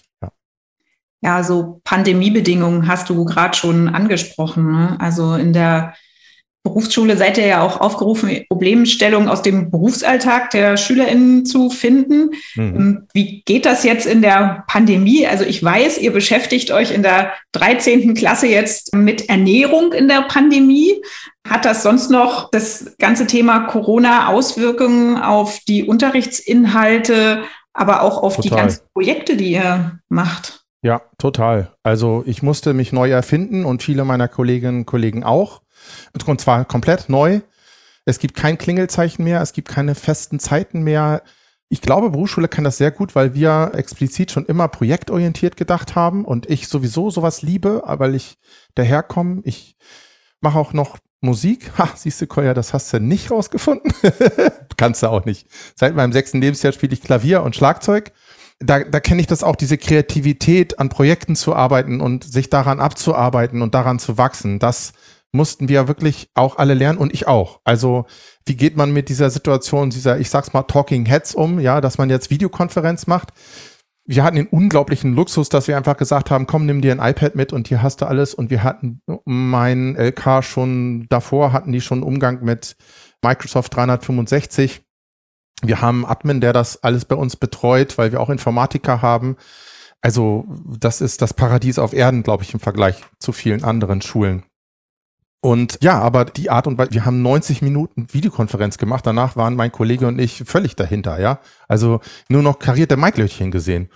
[1.24, 4.72] Ja, so Pandemiebedingungen hast du gerade schon angesprochen.
[4.72, 4.98] Ne?
[5.00, 5.94] Also in der
[6.64, 12.32] Berufsschule seid ihr ja auch aufgerufen, Problemstellungen aus dem Berufsalltag der SchülerInnen zu finden.
[12.56, 12.76] Mhm.
[12.76, 15.28] Ähm, wie geht das jetzt in der Pandemie?
[15.28, 18.14] Also ich weiß, ihr beschäftigt euch in der 13.
[18.14, 21.02] Klasse jetzt mit Ernährung in der Pandemie.
[21.48, 28.38] Hat das sonst noch das ganze Thema Corona Auswirkungen auf die Unterrichtsinhalte, aber auch auf
[28.38, 28.50] total.
[28.50, 30.63] die ganzen Projekte, die ihr macht?
[30.84, 31.72] Ja, total.
[31.82, 35.62] Also ich musste mich neu erfinden und viele meiner Kolleginnen und Kollegen auch.
[36.28, 37.40] Und zwar komplett neu.
[38.04, 41.24] Es gibt kein Klingelzeichen mehr, es gibt keine festen Zeiten mehr.
[41.70, 46.26] Ich glaube, Berufsschule kann das sehr gut, weil wir explizit schon immer projektorientiert gedacht haben
[46.26, 48.38] und ich sowieso sowas liebe, weil ich
[48.76, 49.42] daherkomme.
[49.46, 49.78] Ich
[50.42, 51.72] mache auch noch Musik.
[51.78, 53.94] Ha, siehst du, Koya, das hast du nicht rausgefunden.
[54.78, 55.48] Kannst du auch nicht.
[55.76, 58.12] Seit meinem sechsten Lebensjahr spiele ich Klavier und Schlagzeug.
[58.66, 62.80] Da, da kenne ich das auch, diese Kreativität, an Projekten zu arbeiten und sich daran
[62.80, 64.60] abzuarbeiten und daran zu wachsen.
[64.60, 64.94] Das
[65.34, 67.60] mussten wir wirklich auch alle lernen und ich auch.
[67.66, 68.06] Also
[68.46, 71.98] wie geht man mit dieser Situation, dieser, ich sag's mal, Talking Heads um, ja, dass
[71.98, 73.30] man jetzt Videokonferenz macht.
[74.06, 77.36] Wir hatten den unglaublichen Luxus, dass wir einfach gesagt haben, komm, nimm dir ein iPad
[77.36, 78.34] mit und hier hast du alles.
[78.34, 82.76] Und wir hatten mein LK schon davor, hatten die schon Umgang mit
[83.24, 84.82] Microsoft 365.
[85.64, 89.38] Wir haben Admin, der das alles bei uns betreut, weil wir auch Informatiker haben.
[90.02, 90.46] Also
[90.78, 94.44] das ist das Paradies auf Erden, glaube ich, im Vergleich zu vielen anderen Schulen.
[95.44, 99.56] Und ja, aber die Art und Weise, wir haben 90 Minuten Videokonferenz gemacht, danach waren
[99.56, 101.40] mein Kollege und ich völlig dahinter, ja.
[101.68, 102.00] Also
[102.30, 103.90] nur noch karierte Maiklötchen gesehen.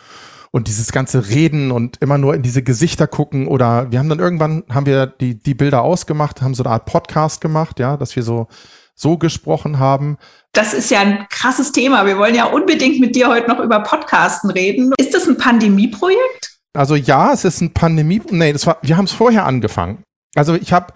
[0.52, 4.20] Und dieses ganze Reden und immer nur in diese Gesichter gucken oder wir haben dann
[4.20, 8.16] irgendwann, haben wir die, die Bilder ausgemacht, haben so eine Art Podcast gemacht, ja, dass
[8.18, 8.48] wir so,
[8.94, 10.18] so gesprochen haben.
[10.58, 12.08] Das ist ja ein krasses Thema.
[12.08, 14.92] Wir wollen ja unbedingt mit dir heute noch über Podcasten reden.
[14.98, 16.58] Ist das ein Pandemieprojekt?
[16.74, 20.02] Also ja, es ist ein Pandemie, nee, das war, wir haben es vorher angefangen.
[20.36, 20.96] Also ich habe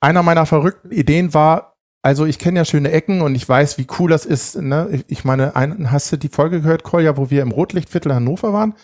[0.00, 3.86] einer meiner verrückten Ideen war, also ich kenne ja schöne Ecken und ich weiß, wie
[3.98, 4.56] cool das ist.
[4.56, 5.04] Ne?
[5.08, 8.76] Ich meine, ein, hast du die Folge gehört, Kolja, wo wir im Rotlichtviertel Hannover waren?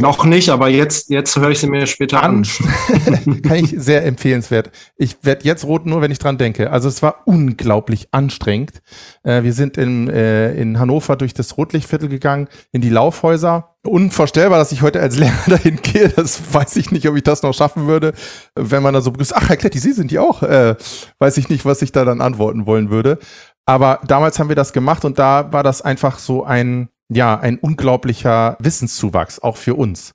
[0.00, 2.42] Noch nicht, aber jetzt, jetzt höre ich sie mir später an.
[3.42, 4.70] Kann ich sehr empfehlenswert.
[4.96, 6.70] Ich werde jetzt rot nur, wenn ich dran denke.
[6.70, 8.82] Also es war unglaublich anstrengend.
[9.22, 13.76] Äh, wir sind in, äh, in Hannover durch das Rotlichtviertel gegangen, in die Laufhäuser.
[13.84, 16.10] Unvorstellbar, dass ich heute als Lehrer dahin gehe.
[16.10, 18.12] Das weiß ich nicht, ob ich das noch schaffen würde.
[18.54, 20.42] Wenn man da so begrüßt, ach Herr Kletti, Sie sind die auch.
[20.42, 20.76] Äh,
[21.18, 23.18] weiß ich nicht, was ich da dann antworten wollen würde.
[23.64, 27.58] Aber damals haben wir das gemacht und da war das einfach so ein ja, ein
[27.58, 30.14] unglaublicher Wissenszuwachs, auch für uns.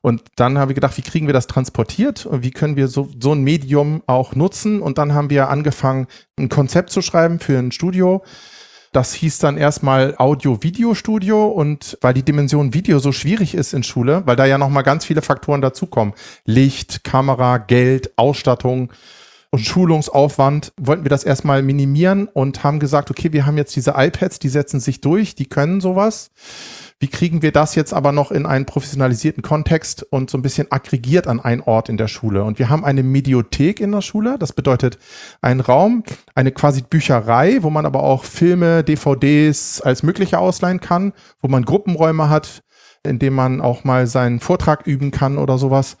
[0.00, 3.08] Und dann haben wir gedacht, wie kriegen wir das transportiert und wie können wir so,
[3.20, 4.80] so ein Medium auch nutzen?
[4.80, 6.06] Und dann haben wir angefangen,
[6.38, 8.22] ein Konzept zu schreiben für ein Studio.
[8.92, 14.22] Das hieß dann erstmal Audio-Video-Studio und weil die Dimension Video so schwierig ist in Schule,
[14.24, 16.14] weil da ja nochmal ganz viele Faktoren dazukommen.
[16.44, 18.92] Licht, Kamera, Geld, Ausstattung,
[19.50, 23.94] und Schulungsaufwand wollten wir das erstmal minimieren und haben gesagt, okay, wir haben jetzt diese
[23.96, 26.30] iPads, die setzen sich durch, die können sowas.
[27.00, 30.70] Wie kriegen wir das jetzt aber noch in einen professionalisierten Kontext und so ein bisschen
[30.70, 32.44] aggregiert an einen Ort in der Schule?
[32.44, 34.38] Und wir haben eine Mediothek in der Schule.
[34.38, 34.98] Das bedeutet
[35.40, 41.12] einen Raum, eine quasi Bücherei, wo man aber auch Filme, DVDs als mögliche ausleihen kann,
[41.40, 42.62] wo man Gruppenräume hat,
[43.02, 45.96] in dem man auch mal seinen Vortrag üben kann oder sowas.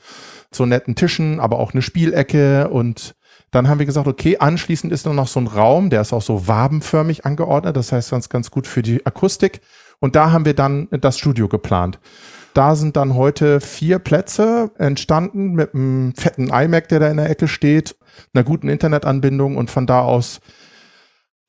[0.52, 3.14] So netten Tischen, aber auch eine Spielecke und
[3.50, 6.46] dann haben wir gesagt, okay, anschließend ist noch so ein Raum, der ist auch so
[6.46, 9.60] wabenförmig angeordnet, das heißt ganz, ganz gut für die Akustik.
[9.98, 11.98] Und da haben wir dann das Studio geplant.
[12.54, 17.30] Da sind dann heute vier Plätze entstanden mit einem fetten iMac, der da in der
[17.30, 17.96] Ecke steht,
[18.34, 20.40] einer guten Internetanbindung und von da aus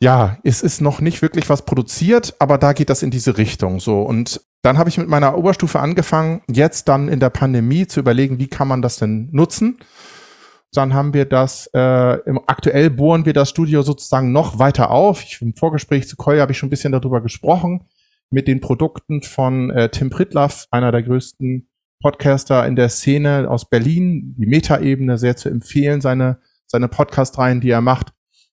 [0.04, 3.80] ja, es ist noch nicht wirklich was produziert, aber da geht das in diese Richtung
[3.80, 4.02] so.
[4.02, 8.40] Und dann habe ich mit meiner Oberstufe angefangen, jetzt dann in der Pandemie zu überlegen,
[8.40, 9.78] wie kann man das denn nutzen.
[10.74, 15.24] Dann haben wir das, äh, im, aktuell bohren wir das Studio sozusagen noch weiter auf.
[15.24, 17.86] Ich, Im Vorgespräch zu Koi habe ich schon ein bisschen darüber gesprochen,
[18.30, 21.68] mit den Produkten von äh, Tim Pritlaff, einer der größten
[22.02, 27.70] Podcaster in der Szene aus Berlin, die Metaebene sehr zu empfehlen, seine, seine Podcast-Reihen, die
[27.70, 28.14] er macht.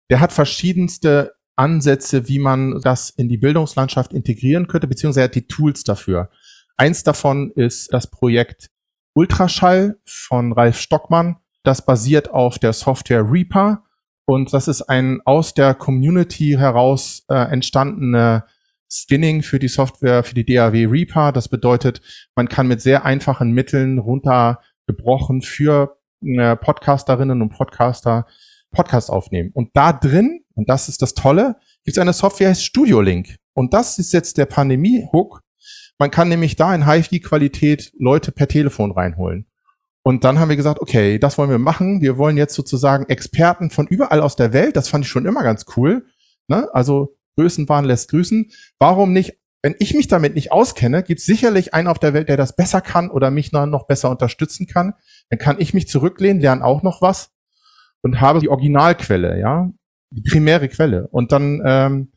[0.09, 5.35] Der hat verschiedenste Ansätze, wie man das in die Bildungslandschaft integrieren könnte, beziehungsweise er hat
[5.35, 6.29] die Tools dafür.
[6.77, 8.69] Eins davon ist das Projekt
[9.13, 11.37] Ultraschall von Ralf Stockmann.
[11.63, 13.83] Das basiert auf der Software Reaper
[14.25, 18.45] und das ist ein aus der Community heraus äh, entstandene
[18.89, 21.31] Skinning für die Software, für die DAW Reaper.
[21.31, 22.01] Das bedeutet,
[22.35, 28.27] man kann mit sehr einfachen Mitteln runtergebrochen für äh, Podcasterinnen und Podcaster
[28.71, 29.51] Podcast aufnehmen.
[29.53, 33.37] Und da drin, und das ist das Tolle, gibt es eine Software, heißt Studio Link.
[33.53, 35.41] Und das ist jetzt der Pandemie-Hook.
[35.99, 39.45] Man kann nämlich da in HiFi-Qualität Leute per Telefon reinholen.
[40.03, 42.01] Und dann haben wir gesagt, okay, das wollen wir machen.
[42.01, 45.43] Wir wollen jetzt sozusagen Experten von überall aus der Welt, das fand ich schon immer
[45.43, 46.05] ganz cool.
[46.49, 46.67] Ne?
[46.73, 48.51] Also Größenwahn lässt grüßen.
[48.79, 52.27] Warum nicht, wenn ich mich damit nicht auskenne, gibt es sicherlich einen auf der Welt,
[52.27, 54.93] der das besser kann oder mich noch besser unterstützen kann.
[55.29, 57.31] Dann kann ich mich zurücklehnen, lerne auch noch was
[58.01, 59.71] und habe die Originalquelle, ja,
[60.11, 61.07] die primäre Quelle.
[61.07, 62.11] Und dann, ähm,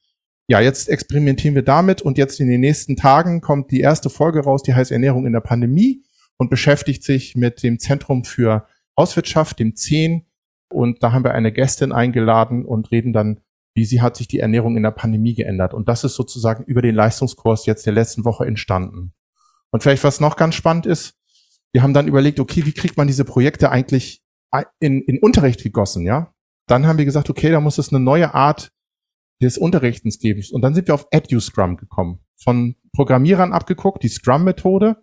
[0.49, 4.41] ja, jetzt experimentieren wir damit und jetzt in den nächsten Tagen kommt die erste Folge
[4.41, 6.03] raus, die heißt Ernährung in der Pandemie
[6.39, 8.67] und beschäftigt sich mit dem Zentrum für
[8.99, 10.27] Hauswirtschaft, dem 10.
[10.73, 13.41] Und da haben wir eine Gästin eingeladen und reden dann
[13.77, 15.75] wie sie hat sich die Ernährung in der Pandemie geändert.
[15.75, 19.13] Und das ist sozusagen über den Leistungskurs jetzt der letzten Woche entstanden.
[19.71, 21.15] Und vielleicht was noch ganz spannend ist,
[21.73, 24.23] wir haben dann überlegt, okay, wie kriegt man diese Projekte eigentlich
[24.81, 26.33] in, in Unterricht gegossen, ja?
[26.67, 28.73] Dann haben wir gesagt, okay, da muss es eine neue Art
[29.43, 30.43] des Unterrichtens geben.
[30.53, 32.21] Und dann sind wir auf EduScrum gekommen.
[32.37, 34.97] Von Programmierern abgeguckt, die Scrum-Methode.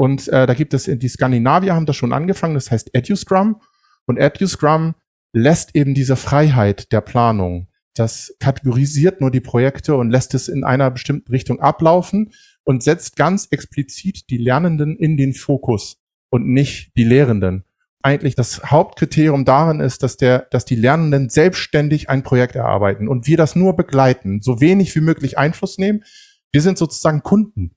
[0.00, 3.60] Und äh, da gibt es, die Skandinavier haben das schon angefangen, das heißt EduScrum.
[4.06, 4.94] Und EduScrum
[5.34, 10.64] lässt eben diese Freiheit der Planung das kategorisiert nur die Projekte und lässt es in
[10.64, 12.32] einer bestimmten Richtung ablaufen
[12.64, 15.98] und setzt ganz explizit die Lernenden in den Fokus
[16.30, 17.64] und nicht die Lehrenden.
[18.02, 23.26] Eigentlich das Hauptkriterium darin ist, dass der, dass die Lernenden selbstständig ein Projekt erarbeiten und
[23.26, 26.04] wir das nur begleiten, so wenig wie möglich Einfluss nehmen.
[26.52, 27.72] Wir sind sozusagen Kunden.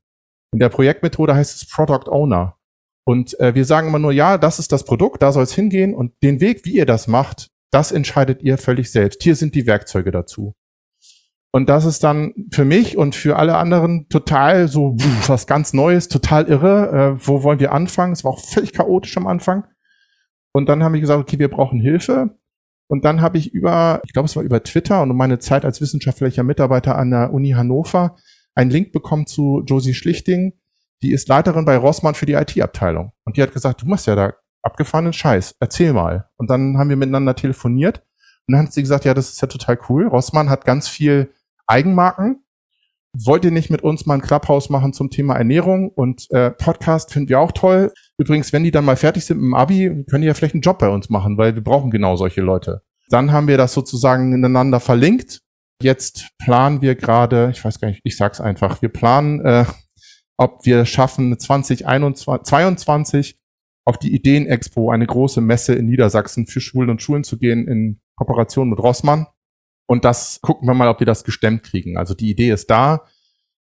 [0.54, 2.58] In der Projektmethode heißt es Product Owner.
[3.06, 5.94] Und äh, wir sagen immer nur, ja, das ist das Produkt, da soll es hingehen
[5.94, 9.24] und den Weg, wie ihr das macht, das entscheidet ihr völlig selbst.
[9.24, 10.54] Hier sind die Werkzeuge dazu.
[11.52, 14.96] Und das ist dann für mich und für alle anderen total so
[15.28, 17.18] was ganz Neues, total irre.
[17.18, 18.14] Äh, wo wollen wir anfangen?
[18.14, 19.66] Es war auch völlig chaotisch am Anfang.
[20.54, 22.38] Und dann habe ich gesagt, okay, wir brauchen Hilfe.
[22.88, 25.66] Und dann habe ich über, ich glaube, es war über Twitter und um meine Zeit
[25.66, 28.16] als wissenschaftlicher Mitarbeiter an der Uni Hannover
[28.56, 30.54] einen Link bekommen zu Josie Schlichting.
[31.02, 33.12] Die ist Leiterin bei Rossmann für die IT-Abteilung.
[33.26, 36.30] Und die hat gesagt, du machst ja da abgefahrenen Scheiß, erzähl mal.
[36.38, 38.04] Und dann haben wir miteinander telefoniert
[38.48, 40.08] und dann hat sie gesagt, ja, das ist ja total cool.
[40.08, 41.32] Rossmann hat ganz viel
[41.68, 42.44] Eigenmarken.
[43.16, 47.14] Wollt ihr nicht mit uns mal ein Clubhouse machen zum Thema Ernährung und äh, Podcast
[47.14, 47.94] finden wir auch toll.
[48.18, 50.62] Übrigens, wenn die dann mal fertig sind mit dem Abi, können die ja vielleicht einen
[50.62, 52.82] Job bei uns machen, weil wir brauchen genau solche Leute.
[53.10, 55.43] Dann haben wir das sozusagen ineinander verlinkt.
[55.84, 59.66] Jetzt planen wir gerade, ich weiß gar nicht, ich sag's einfach, wir planen, äh,
[60.38, 63.38] ob wir schaffen, 2021,
[63.86, 68.00] auf die Ideen-Expo, eine große Messe in Niedersachsen für Schulen und Schulen zu gehen in
[68.16, 69.28] Kooperation mit Rossmann.
[69.86, 71.98] Und das gucken wir mal, ob wir das gestemmt kriegen.
[71.98, 73.06] Also die Idee ist da,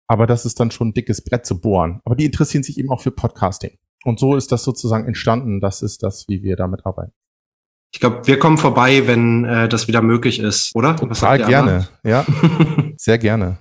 [0.08, 2.00] aber das ist dann schon ein dickes Brett zu bohren.
[2.06, 3.80] Aber die interessieren sich eben auch für Podcasting.
[4.06, 5.62] Und so ist das sozusagen entstanden.
[5.62, 7.14] Das ist das, wie wir damit arbeiten.
[7.94, 10.96] Ich glaube, wir kommen vorbei, wenn äh, das wieder möglich ist, oder?
[10.96, 12.26] Total gerne, ja.
[12.98, 13.58] Sehr gerne.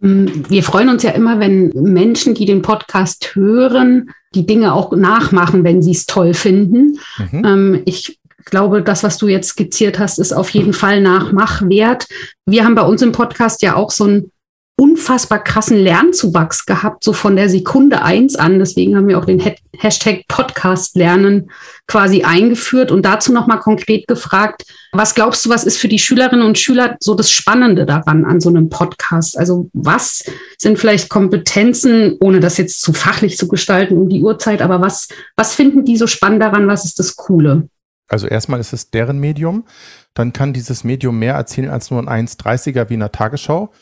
[0.00, 4.92] Mm, wir freuen uns ja immer, wenn Menschen, die den Podcast hören, die Dinge auch
[4.92, 6.98] nachmachen, wenn sie es toll finden.
[7.30, 7.44] Mhm.
[7.44, 12.06] Ähm, ich glaube, das, was du jetzt skizziert hast, ist auf jeden Fall Nachmachwert.
[12.44, 14.32] Wir haben bei uns im Podcast ja auch so ein
[14.78, 18.58] unfassbar krassen Lernzuwachs gehabt, so von der Sekunde eins an.
[18.58, 19.42] Deswegen haben wir auch den
[19.78, 21.50] Hashtag Podcast lernen
[21.86, 26.44] quasi eingeführt und dazu nochmal konkret gefragt, was glaubst du, was ist für die Schülerinnen
[26.44, 29.38] und Schüler so das Spannende daran an so einem Podcast?
[29.38, 30.24] Also was
[30.58, 35.08] sind vielleicht Kompetenzen, ohne das jetzt zu fachlich zu gestalten um die Uhrzeit, aber was,
[35.36, 36.68] was finden die so spannend daran?
[36.68, 37.68] Was ist das Coole?
[38.08, 39.64] Also erstmal ist es deren Medium.
[40.12, 43.72] Dann kann dieses Medium mehr erzählen als nur ein 1,30er wie in der Tagesschau.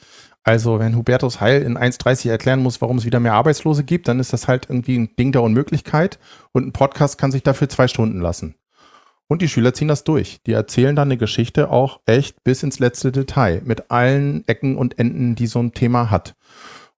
[0.44, 4.20] Also wenn Hubertus Heil in 1.30 erklären muss, warum es wieder mehr Arbeitslose gibt, dann
[4.20, 6.18] ist das halt irgendwie ein Ding der Unmöglichkeit
[6.52, 8.54] und ein Podcast kann sich dafür zwei Stunden lassen.
[9.26, 10.42] Und die Schüler ziehen das durch.
[10.46, 14.98] Die erzählen dann eine Geschichte auch echt bis ins letzte Detail mit allen Ecken und
[14.98, 16.34] Enden, die so ein Thema hat.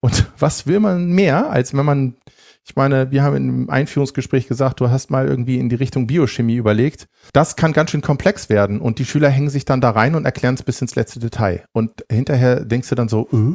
[0.01, 2.17] Und was will man mehr, als wenn man,
[2.69, 6.57] ich meine, wir haben im Einführungsgespräch gesagt, du hast mal irgendwie in die Richtung Biochemie
[6.57, 7.07] überlegt.
[7.33, 10.25] Das kann ganz schön komplex werden und die Schüler hängen sich dann da rein und
[10.25, 11.65] erklären es bis ins letzte Detail.
[11.73, 13.55] Und hinterher denkst du dann so, äh,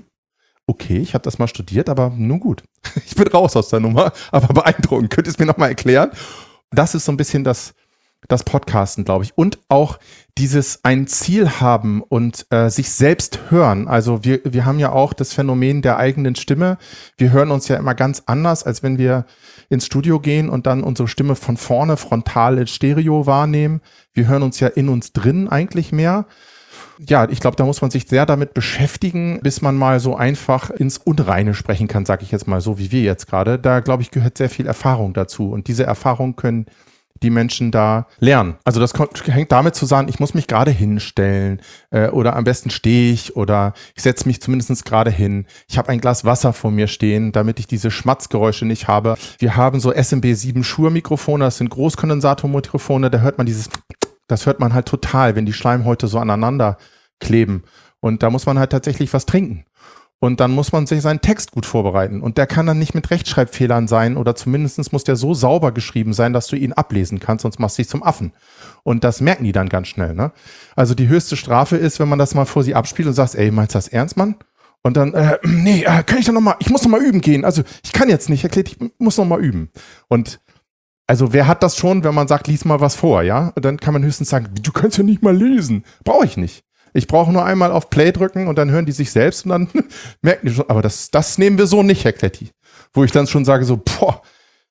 [0.65, 2.63] okay, ich habe das mal studiert, aber nun gut.
[3.05, 5.09] Ich bin raus aus der Nummer, aber beeindruckend.
[5.09, 6.11] Könnt ihr es mir nochmal erklären?
[6.71, 7.73] Das ist so ein bisschen das,
[8.27, 9.37] das Podcasten, glaube ich.
[9.37, 9.99] Und auch
[10.37, 13.87] dieses ein Ziel haben und äh, sich selbst hören.
[13.87, 16.77] Also wir, wir haben ja auch das Phänomen der eigenen Stimme.
[17.17, 19.25] Wir hören uns ja immer ganz anders, als wenn wir
[19.69, 23.81] ins Studio gehen und dann unsere Stimme von vorne frontal in Stereo wahrnehmen.
[24.13, 26.25] Wir hören uns ja in uns drin eigentlich mehr.
[26.99, 30.69] Ja, ich glaube, da muss man sich sehr damit beschäftigen, bis man mal so einfach
[30.69, 33.57] ins Unreine sprechen kann, sage ich jetzt mal so, wie wir jetzt gerade.
[33.57, 35.49] Da, glaube ich, gehört sehr viel Erfahrung dazu.
[35.49, 36.67] Und diese Erfahrung können
[37.23, 38.55] die Menschen da lernen.
[38.63, 38.93] Also das
[39.25, 43.73] hängt damit zusammen, ich muss mich gerade hinstellen äh, oder am besten stehe ich oder
[43.95, 45.45] ich setze mich zumindest gerade hin.
[45.67, 49.17] Ich habe ein Glas Wasser vor mir stehen, damit ich diese Schmatzgeräusche nicht habe.
[49.39, 53.69] Wir haben so SMB 7 Schur-Mikrofone, das sind Großkondensatormikrofone, da hört man dieses,
[54.27, 56.77] das hört man halt total, wenn die Schleimhäute so aneinander
[57.19, 57.63] kleben.
[57.99, 59.65] Und da muss man halt tatsächlich was trinken.
[60.23, 62.21] Und dann muss man sich seinen Text gut vorbereiten.
[62.21, 66.13] Und der kann dann nicht mit Rechtschreibfehlern sein oder zumindest muss der so sauber geschrieben
[66.13, 68.31] sein, dass du ihn ablesen kannst, sonst machst du dich zum Affen.
[68.83, 70.13] Und das merken die dann ganz schnell.
[70.13, 70.31] Ne?
[70.75, 73.49] Also die höchste Strafe ist, wenn man das mal vor sie abspielt und sagt, ey,
[73.49, 74.35] meinst du das ernst, Mann?
[74.83, 77.43] Und dann, äh, nee, äh, kann ich dann nochmal, ich muss nochmal üben gehen.
[77.43, 79.71] Also ich kann jetzt nicht, erklärt, ich muss nochmal üben.
[80.07, 80.39] Und
[81.07, 83.53] also wer hat das schon, wenn man sagt, lies mal was vor, ja?
[83.55, 85.83] Und dann kann man höchstens sagen, du kannst ja nicht mal lesen.
[86.03, 86.63] Brauche ich nicht.
[86.93, 89.69] Ich brauche nur einmal auf Play drücken und dann hören die sich selbst und dann
[90.21, 92.49] merken die schon, aber das, das nehmen wir so nicht, Herr Kletti.
[92.93, 94.21] Wo ich dann schon sage so, boah,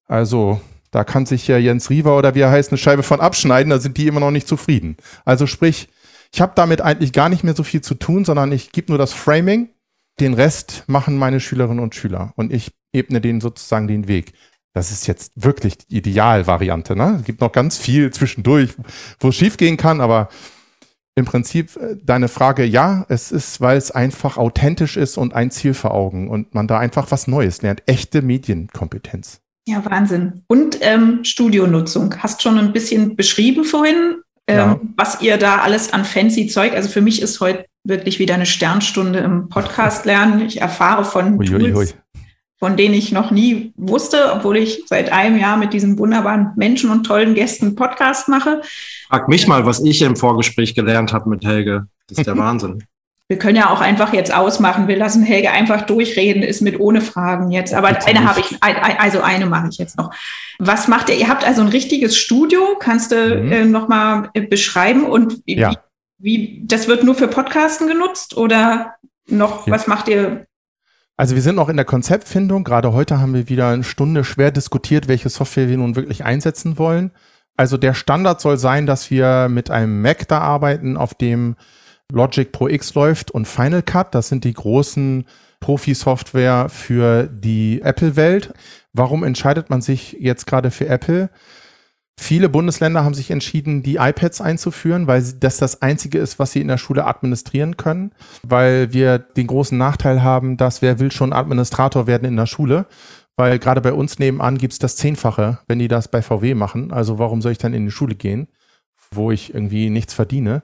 [0.07, 3.71] also da kann sich ja Jens Riewer oder wie er heißt eine Scheibe von abschneiden,
[3.71, 4.97] da sind die immer noch nicht zufrieden.
[5.25, 5.89] Also sprich,
[6.33, 8.99] ich habe damit eigentlich gar nicht mehr so viel zu tun, sondern ich gebe nur
[8.99, 9.71] das Framing,
[10.19, 14.33] den Rest machen meine Schülerinnen und Schüler und ich ebne denen sozusagen den Weg.
[14.73, 16.95] Das ist jetzt wirklich die Idealvariante.
[16.95, 17.17] Ne?
[17.21, 18.71] Es gibt noch ganz viel zwischendurch,
[19.19, 20.29] wo es schiefgehen kann, aber
[21.17, 25.51] im Prinzip äh, deine Frage, ja, es ist, weil es einfach authentisch ist und ein
[25.51, 27.83] Ziel vor Augen und man da einfach was Neues lernt.
[27.87, 29.41] Echte Medienkompetenz.
[29.69, 30.43] Ja, Wahnsinn.
[30.47, 32.15] Und ähm, Studionutzung.
[32.19, 34.81] Hast schon ein bisschen beschrieben vorhin, ähm, ja.
[34.97, 36.75] was ihr da alles an fancy Zeug.
[36.75, 40.41] Also für mich ist heute wirklich wieder eine Sternstunde im Podcast lernen.
[40.41, 41.89] Ich erfahre von ui, Tools, ui, ui
[42.61, 46.91] von denen ich noch nie wusste, obwohl ich seit einem Jahr mit diesen wunderbaren Menschen
[46.91, 48.61] und tollen Gästen Podcast mache.
[49.09, 51.87] Frag mich mal, was ich im Vorgespräch gelernt habe mit Helge.
[52.07, 52.85] Das ist der Wahnsinn.
[53.29, 54.89] Wir können ja auch einfach jetzt ausmachen.
[54.89, 57.73] Wir lassen Helge einfach durchreden, ist mit ohne Fragen jetzt.
[57.73, 60.13] Aber eine habe ich, also eine mache ich jetzt noch.
[60.59, 61.15] Was macht ihr?
[61.15, 62.77] Ihr habt also ein richtiges Studio.
[62.79, 63.53] Kannst du mhm.
[63.53, 65.05] äh, noch mal äh, beschreiben?
[65.05, 65.77] Und wie, ja.
[66.19, 68.97] wie, das wird nur für Podcasten genutzt oder
[69.29, 69.73] noch, ja.
[69.73, 70.47] was macht ihr
[71.21, 72.65] also wir sind noch in der Konzeptfindung.
[72.65, 76.79] Gerade heute haben wir wieder eine Stunde schwer diskutiert, welche Software wir nun wirklich einsetzen
[76.79, 77.11] wollen.
[77.59, 81.57] Also der Standard soll sein, dass wir mit einem Mac da arbeiten, auf dem
[82.11, 84.15] Logic Pro X läuft und Final Cut.
[84.15, 85.27] Das sind die großen
[85.61, 88.55] Profi-Software für die Apple-Welt.
[88.95, 91.29] Warum entscheidet man sich jetzt gerade für Apple?
[92.19, 96.61] Viele Bundesländer haben sich entschieden, die iPads einzuführen, weil das das einzige ist, was sie
[96.61, 101.33] in der Schule administrieren können, weil wir den großen Nachteil haben, dass wer will schon
[101.33, 102.87] Administrator werden in der Schule,
[103.37, 106.93] weil gerade bei uns nebenan gibt's das Zehnfache, wenn die das bei VW machen.
[106.93, 108.49] Also warum soll ich dann in die Schule gehen,
[109.11, 110.63] wo ich irgendwie nichts verdiene?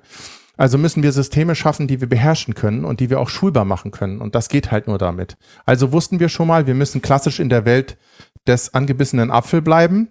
[0.59, 3.91] Also müssen wir Systeme schaffen, die wir beherrschen können und die wir auch schulbar machen
[3.91, 4.21] können.
[4.21, 5.37] Und das geht halt nur damit.
[5.65, 7.99] Also wussten wir schon mal, wir müssen klassisch in der Welt
[8.47, 10.09] des angebissenen Apfel bleiben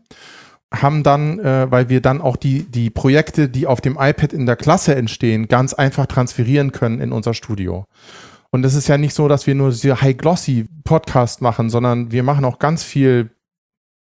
[0.81, 4.45] haben dann, äh, weil wir dann auch die, die Projekte, die auf dem iPad in
[4.45, 7.85] der Klasse entstehen, ganz einfach transferieren können in unser Studio.
[8.51, 12.45] Und es ist ja nicht so, dass wir nur diese High-Glossy-Podcast machen, sondern wir machen
[12.45, 13.31] auch ganz viel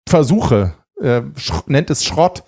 [0.08, 1.22] Versuche, äh,
[1.66, 2.44] nennt es Schrott,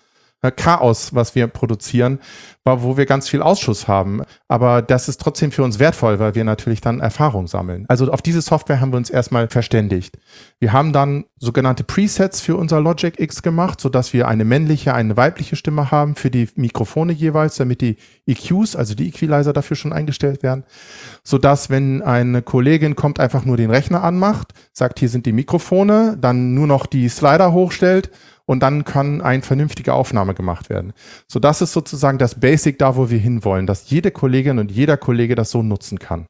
[0.51, 2.20] Chaos, was wir produzieren,
[2.64, 4.22] wo wir ganz viel Ausschuss haben.
[4.49, 7.85] Aber das ist trotzdem für uns wertvoll, weil wir natürlich dann Erfahrung sammeln.
[7.88, 10.19] Also auf diese Software haben wir uns erstmal verständigt.
[10.58, 15.17] Wir haben dann sogenannte Presets für unser Logic X gemacht, sodass wir eine männliche, eine
[15.17, 17.96] weibliche Stimme haben für die Mikrofone jeweils, damit die
[18.27, 20.65] EQs, also die Equalizer dafür schon eingestellt werden,
[21.23, 26.17] sodass wenn eine Kollegin kommt, einfach nur den Rechner anmacht, sagt, hier sind die Mikrofone,
[26.21, 28.10] dann nur noch die Slider hochstellt
[28.47, 30.92] und dann kann eine vernünftige Aufnahme gemacht werden.
[31.29, 34.97] So, das ist sozusagen das Basic da, wo wir hinwollen, dass jede Kollegin und jeder
[34.97, 36.27] Kollege das so nutzen kann.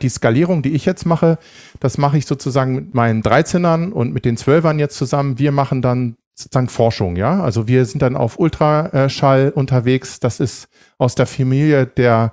[0.00, 1.38] Die Skalierung, die ich jetzt mache,
[1.80, 5.40] das mache ich sozusagen mit meinen 13ern und mit den 12ern jetzt zusammen.
[5.40, 7.42] Wir machen dann sozusagen Forschung, ja.
[7.42, 10.20] Also wir sind dann auf Ultraschall unterwegs.
[10.20, 12.32] Das ist aus der Familie der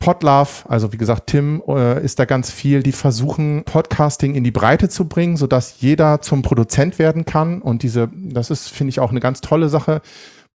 [0.00, 4.50] Podlove, also wie gesagt, Tim äh, ist da ganz viel, die versuchen Podcasting in die
[4.50, 7.60] Breite zu bringen, sodass jeder zum Produzent werden kann.
[7.60, 10.00] Und diese, das ist, finde ich, auch eine ganz tolle Sache.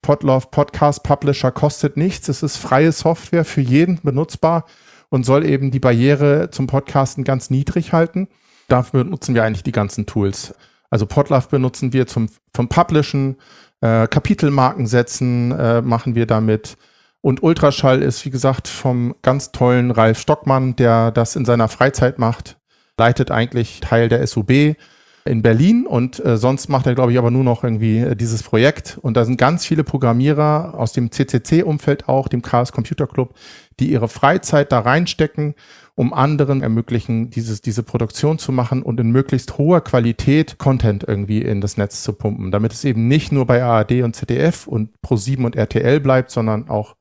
[0.02, 2.30] Podlove Podcast Publisher kostet nichts.
[2.30, 4.64] Es ist freie Software für jeden benutzbar
[5.10, 8.30] und soll eben die Barriere zum Podcasten ganz niedrig halten.
[8.70, 10.56] Dafür nutzen wir eigentlich die ganzen Tools.
[10.90, 13.36] Also Podlove benutzen wir zum, vom Publishen,
[13.82, 16.78] äh, Kapitelmarken setzen, äh, machen wir damit
[17.24, 22.20] und Ultraschall ist, wie gesagt, vom ganz tollen Ralf Stockmann, der das in seiner Freizeit
[22.20, 22.58] macht,
[22.98, 24.76] leitet eigentlich Teil der SUB
[25.24, 28.44] in Berlin und äh, sonst macht er, glaube ich, aber nur noch irgendwie äh, dieses
[28.44, 29.00] Projekt.
[29.02, 33.34] Und da sind ganz viele Programmierer aus dem CCC-Umfeld auch, dem Chaos Computer Club,
[33.80, 35.56] die ihre Freizeit da reinstecken,
[35.96, 41.42] um anderen ermöglichen, dieses, diese Produktion zu machen und in möglichst hoher Qualität Content irgendwie
[41.42, 44.90] in das Netz zu pumpen, damit es eben nicht nur bei ARD und ZDF und
[45.02, 46.98] Pro7 und RTL bleibt, sondern auch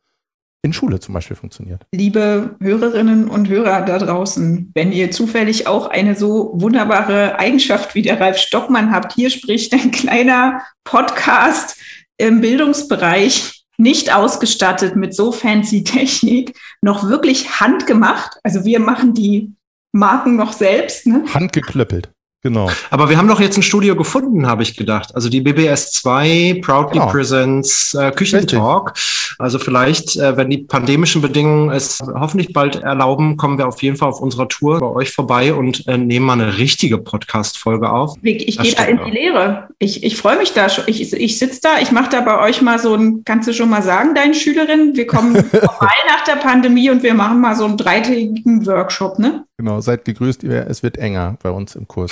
[0.63, 1.85] in Schule zum Beispiel funktioniert.
[1.93, 8.03] Liebe Hörerinnen und Hörer da draußen, wenn ihr zufällig auch eine so wunderbare Eigenschaft wie
[8.03, 11.77] der Ralf Stockmann habt, hier spricht ein kleiner Podcast
[12.17, 18.39] im Bildungsbereich, nicht ausgestattet mit so fancy Technik, noch wirklich handgemacht.
[18.45, 19.53] Also wir machen die
[19.93, 21.07] Marken noch selbst.
[21.07, 21.25] Ne?
[21.35, 22.13] Handgeklöppelt.
[22.43, 22.71] Genau.
[22.91, 25.15] Aber wir haben doch jetzt ein Studio gefunden, habe ich gedacht.
[25.15, 27.07] Also die BBS 2 Proudly genau.
[27.07, 28.95] Presents äh, Küchentalk.
[29.39, 33.97] Also vielleicht, äh, wenn die pandemischen Bedingungen es hoffentlich bald erlauben, kommen wir auf jeden
[33.97, 38.17] Fall auf unserer Tour bei euch vorbei und äh, nehmen mal eine richtige Podcast-Folge auf.
[38.23, 39.69] Ich, ich gehe da in die Lehre.
[39.79, 40.85] Ich, ich freue mich da schon.
[40.89, 43.71] Ich, ich sitze da, ich mache da bei euch mal so ein, kannst du schon
[43.71, 47.65] mal sagen, deinen Schülerinnen, wir kommen vorbei nach der Pandemie und wir machen mal so
[47.65, 49.45] einen dreitägigen Workshop, ne?
[49.63, 52.11] Genau, seid gegrüßt, es wird enger bei uns im Kurs.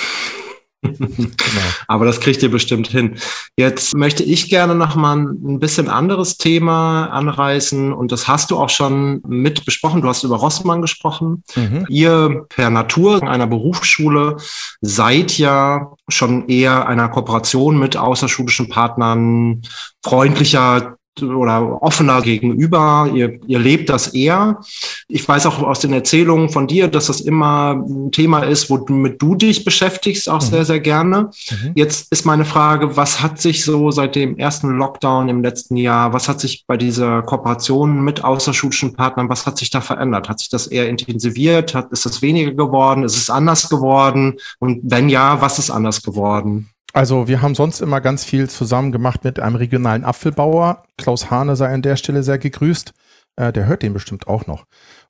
[0.81, 1.09] genau.
[1.89, 3.17] Aber das kriegt ihr bestimmt hin.
[3.57, 8.57] Jetzt möchte ich gerne noch mal ein bisschen anderes Thema anreißen und das hast du
[8.57, 10.01] auch schon mit besprochen.
[10.01, 11.43] Du hast über Rossmann gesprochen.
[11.57, 11.85] Mhm.
[11.89, 14.37] Ihr per Natur einer Berufsschule
[14.79, 19.61] seid ja schon eher einer Kooperation mit außerschulischen Partnern
[20.01, 23.09] freundlicher oder offener gegenüber.
[23.13, 24.61] Ihr, ihr lebt das eher.
[25.07, 29.21] Ich weiß auch aus den Erzählungen von dir, dass das immer ein Thema ist, womit
[29.21, 30.45] du dich beschäftigst, auch mhm.
[30.45, 31.29] sehr, sehr gerne.
[31.49, 31.71] Mhm.
[31.75, 36.13] Jetzt ist meine Frage, was hat sich so seit dem ersten Lockdown im letzten Jahr,
[36.13, 40.29] was hat sich bei dieser Kooperation mit außerschulischen Partnern, was hat sich da verändert?
[40.29, 41.75] Hat sich das eher intensiviert?
[41.75, 43.03] Hat, ist es weniger geworden?
[43.03, 44.37] Ist es anders geworden?
[44.59, 46.69] Und wenn ja, was ist anders geworden?
[46.93, 50.83] Also wir haben sonst immer ganz viel zusammen gemacht mit einem regionalen Apfelbauer.
[50.97, 52.93] Klaus Hane sei an der Stelle sehr gegrüßt.
[53.37, 54.65] Äh, der hört den bestimmt auch noch.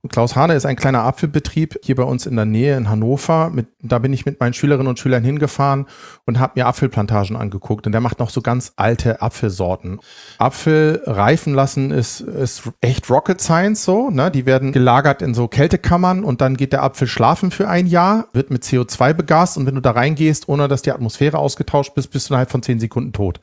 [0.09, 3.51] Klaus Hane ist ein kleiner Apfelbetrieb hier bei uns in der Nähe in Hannover.
[3.51, 5.85] Mit, da bin ich mit meinen Schülerinnen und Schülern hingefahren
[6.25, 7.85] und habe mir Apfelplantagen angeguckt.
[7.85, 9.99] Und der macht noch so ganz alte Apfelsorten.
[10.39, 14.09] Apfel reifen lassen ist, ist echt Rocket Science so.
[14.09, 14.31] Ne?
[14.31, 18.27] Die werden gelagert in so Kältekammern und dann geht der Apfel schlafen für ein Jahr,
[18.33, 22.09] wird mit CO2 begast und wenn du da reingehst, ohne dass die Atmosphäre ausgetauscht bist,
[22.09, 23.39] bist du innerhalb von zehn Sekunden tot.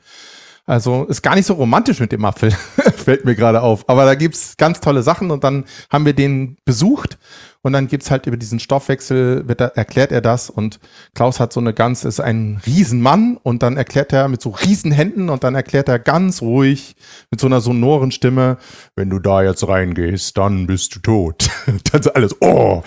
[0.69, 2.51] Also ist gar nicht so romantisch mit dem Apfel,
[2.95, 3.89] fällt mir gerade auf.
[3.89, 7.17] Aber da gibt's ganz tolle Sachen und dann haben wir den besucht
[7.63, 10.79] und dann gibt's halt über diesen Stoffwechsel, wird da, erklärt er das und
[11.15, 15.31] Klaus hat so eine ganz, ist ein Riesenmann und dann erklärt er mit so Riesenhänden
[15.31, 16.95] und dann erklärt er ganz ruhig
[17.31, 18.57] mit so einer sonoren Stimme,
[18.95, 21.49] wenn du da jetzt reingehst, dann bist du tot.
[21.91, 22.83] dann so alles, oh,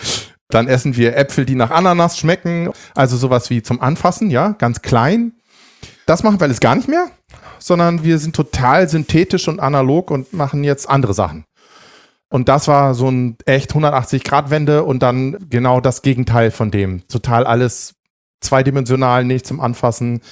[0.51, 4.83] dann essen wir Äpfel, die nach Ananas schmecken, also sowas wie zum Anfassen, ja, ganz
[4.83, 5.33] klein.
[6.07, 7.11] Das machen wir alles gar nicht mehr
[7.63, 11.45] sondern wir sind total synthetisch und analog und machen jetzt andere Sachen.
[12.29, 17.07] Und das war so ein echt 180-Grad-Wende und dann genau das Gegenteil von dem.
[17.09, 17.95] Total alles
[18.41, 20.23] zweidimensional, nicht zum Anfassen.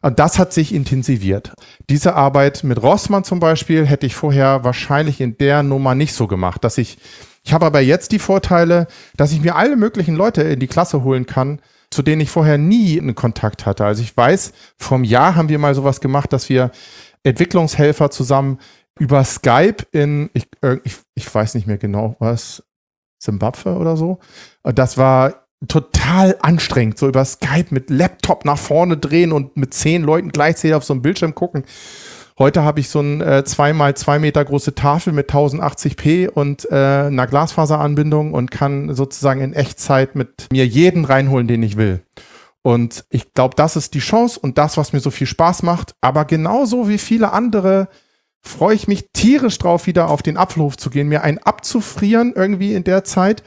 [0.00, 1.52] Und das hat sich intensiviert.
[1.90, 6.26] Diese Arbeit mit Rossmann zum Beispiel hätte ich vorher wahrscheinlich in der Nummer nicht so
[6.26, 6.98] gemacht, dass ich,
[7.42, 8.86] ich habe aber jetzt die Vorteile,
[9.16, 11.60] dass ich mir alle möglichen Leute in die Klasse holen kann,
[11.94, 13.84] zu denen ich vorher nie einen Kontakt hatte.
[13.84, 16.70] Also ich weiß, vom Jahr haben wir mal sowas gemacht, dass wir
[17.22, 18.58] Entwicklungshelfer zusammen
[18.98, 22.62] über Skype in, ich, äh, ich, ich weiß nicht mehr genau, was,
[23.24, 24.18] Zimbabwe oder so.
[24.62, 30.02] Das war total anstrengend, so über Skype mit Laptop nach vorne drehen und mit zehn
[30.02, 31.64] Leuten gleichzeitig auf so einem Bildschirm gucken.
[32.36, 36.74] Heute habe ich so ein äh, zweimal zwei Meter große Tafel mit 1080p und äh,
[36.74, 42.02] einer Glasfaseranbindung und kann sozusagen in Echtzeit mit mir jeden reinholen, den ich will.
[42.62, 45.94] Und ich glaube, das ist die Chance und das, was mir so viel Spaß macht.
[46.00, 47.86] Aber genauso wie viele andere
[48.40, 52.74] freue ich mich tierisch drauf, wieder auf den Apfelhof zu gehen, mir einen abzufrieren irgendwie
[52.74, 53.44] in der Zeit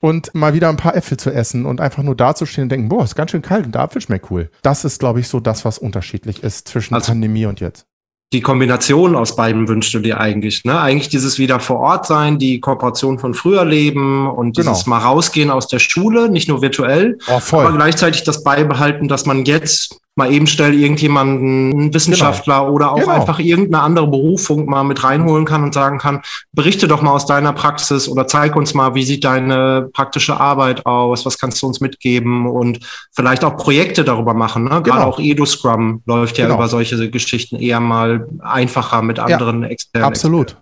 [0.00, 3.04] und mal wieder ein paar Äpfel zu essen und einfach nur dazustehen und denken, boah,
[3.04, 4.50] ist ganz schön kalt und der Apfel schmeckt cool.
[4.62, 7.86] Das ist, glaube ich, so das, was unterschiedlich ist zwischen also, Pandemie und jetzt
[8.32, 10.80] die Kombination aus beiden wünschst du dir eigentlich, ne?
[10.80, 14.96] Eigentlich dieses wieder vor Ort sein, die Kooperation von früher leben und dieses genau.
[14.96, 19.44] mal rausgehen aus der Schule, nicht nur virtuell, oh, aber gleichzeitig das beibehalten, dass man
[19.44, 22.72] jetzt mal eben schnell irgendjemanden, einen Wissenschaftler genau.
[22.72, 23.12] oder auch genau.
[23.12, 27.26] einfach irgendeine andere Berufung mal mit reinholen kann und sagen kann, berichte doch mal aus
[27.26, 31.66] deiner Praxis oder zeig uns mal, wie sieht deine praktische Arbeit aus, was kannst du
[31.66, 32.80] uns mitgeben und
[33.12, 34.64] vielleicht auch Projekte darüber machen.
[34.64, 34.70] Ne?
[34.70, 35.08] Gerade genau.
[35.08, 36.56] auch EduScrum läuft ja genau.
[36.56, 40.06] über solche Geschichten eher mal einfacher mit anderen ja, Experten.
[40.06, 40.56] Absolut.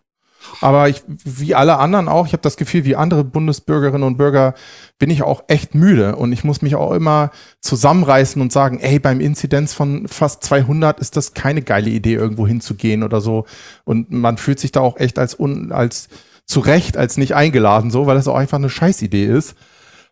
[0.64, 4.54] Aber ich, wie alle anderen auch, ich habe das Gefühl, wie andere Bundesbürgerinnen und Bürger
[4.98, 8.98] bin ich auch echt müde und ich muss mich auch immer zusammenreißen und sagen, ey,
[8.98, 13.44] beim Inzidenz von fast 200 ist das keine geile Idee, irgendwo hinzugehen oder so.
[13.84, 16.08] Und man fühlt sich da auch echt als, un, als
[16.46, 19.56] zu Recht als nicht eingeladen, so, weil das auch einfach eine Scheißidee ist.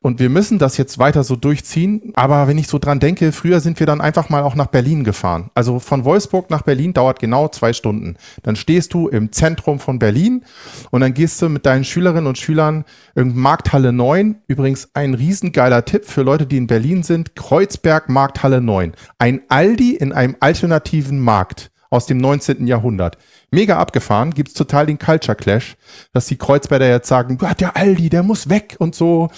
[0.03, 2.13] Und wir müssen das jetzt weiter so durchziehen.
[2.15, 5.05] Aber wenn ich so dran denke, früher sind wir dann einfach mal auch nach Berlin
[5.05, 5.51] gefahren.
[5.55, 8.17] Also von Wolfsburg nach Berlin dauert genau zwei Stunden.
[8.43, 10.45] Dann stehst du im Zentrum von Berlin
[10.91, 12.85] und dann gehst du mit deinen Schülerinnen und Schülern
[13.15, 14.43] in Markthalle 9.
[14.49, 17.37] Übrigens ein riesengeiler Tipp für Leute, die in Berlin sind.
[17.37, 18.93] Kreuzberg Markthalle 9.
[19.19, 22.67] Ein Aldi in einem alternativen Markt aus dem 19.
[22.67, 23.19] Jahrhundert.
[23.51, 25.77] Mega abgefahren, gibt's total den Culture Clash,
[26.15, 29.31] dass die Kreuzberger jetzt sagen, der Aldi, der muss weg und so.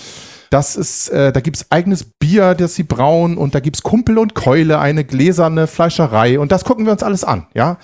[0.54, 4.36] Das ist, äh, da gibt's eigenes Bier, das sie brauen und da gibt's Kumpel und
[4.36, 7.78] Keule, eine gläserne Fleischerei und das gucken wir uns alles an, ja.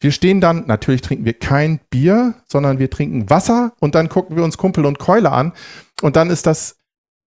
[0.00, 4.34] Wir stehen dann, natürlich trinken wir kein Bier, sondern wir trinken Wasser und dann gucken
[4.34, 5.52] wir uns Kumpel und Keule an
[6.00, 6.76] und dann ist das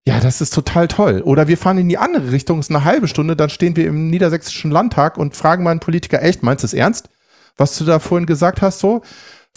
[0.08, 1.22] ja, das ist total toll.
[1.22, 4.10] Oder wir fahren in die andere Richtung, ist eine halbe Stunde, dann stehen wir im
[4.10, 7.10] Niedersächsischen Landtag und fragen mal einen Politiker, echt, meinst du es ernst?
[7.58, 9.04] Was du da vorhin gesagt hast, so?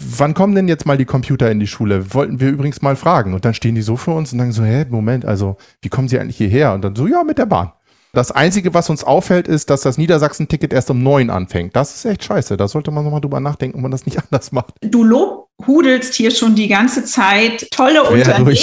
[0.00, 2.14] Wann kommen denn jetzt mal die Computer in die Schule?
[2.14, 3.34] Wollten wir übrigens mal fragen.
[3.34, 6.08] Und dann stehen die so vor uns und sagen so, hä, Moment, also, wie kommen
[6.08, 6.72] sie eigentlich hierher?
[6.72, 7.72] Und dann so, ja, mit der Bahn.
[8.14, 11.74] Das Einzige, was uns auffällt, ist, dass das Niedersachsen-Ticket erst um neun anfängt.
[11.74, 12.58] Das ist echt scheiße.
[12.58, 14.74] Da sollte man nochmal drüber nachdenken, ob man das nicht anders macht.
[14.82, 18.56] Du lobhudelst hier schon die ganze Zeit tolle Unternehmen.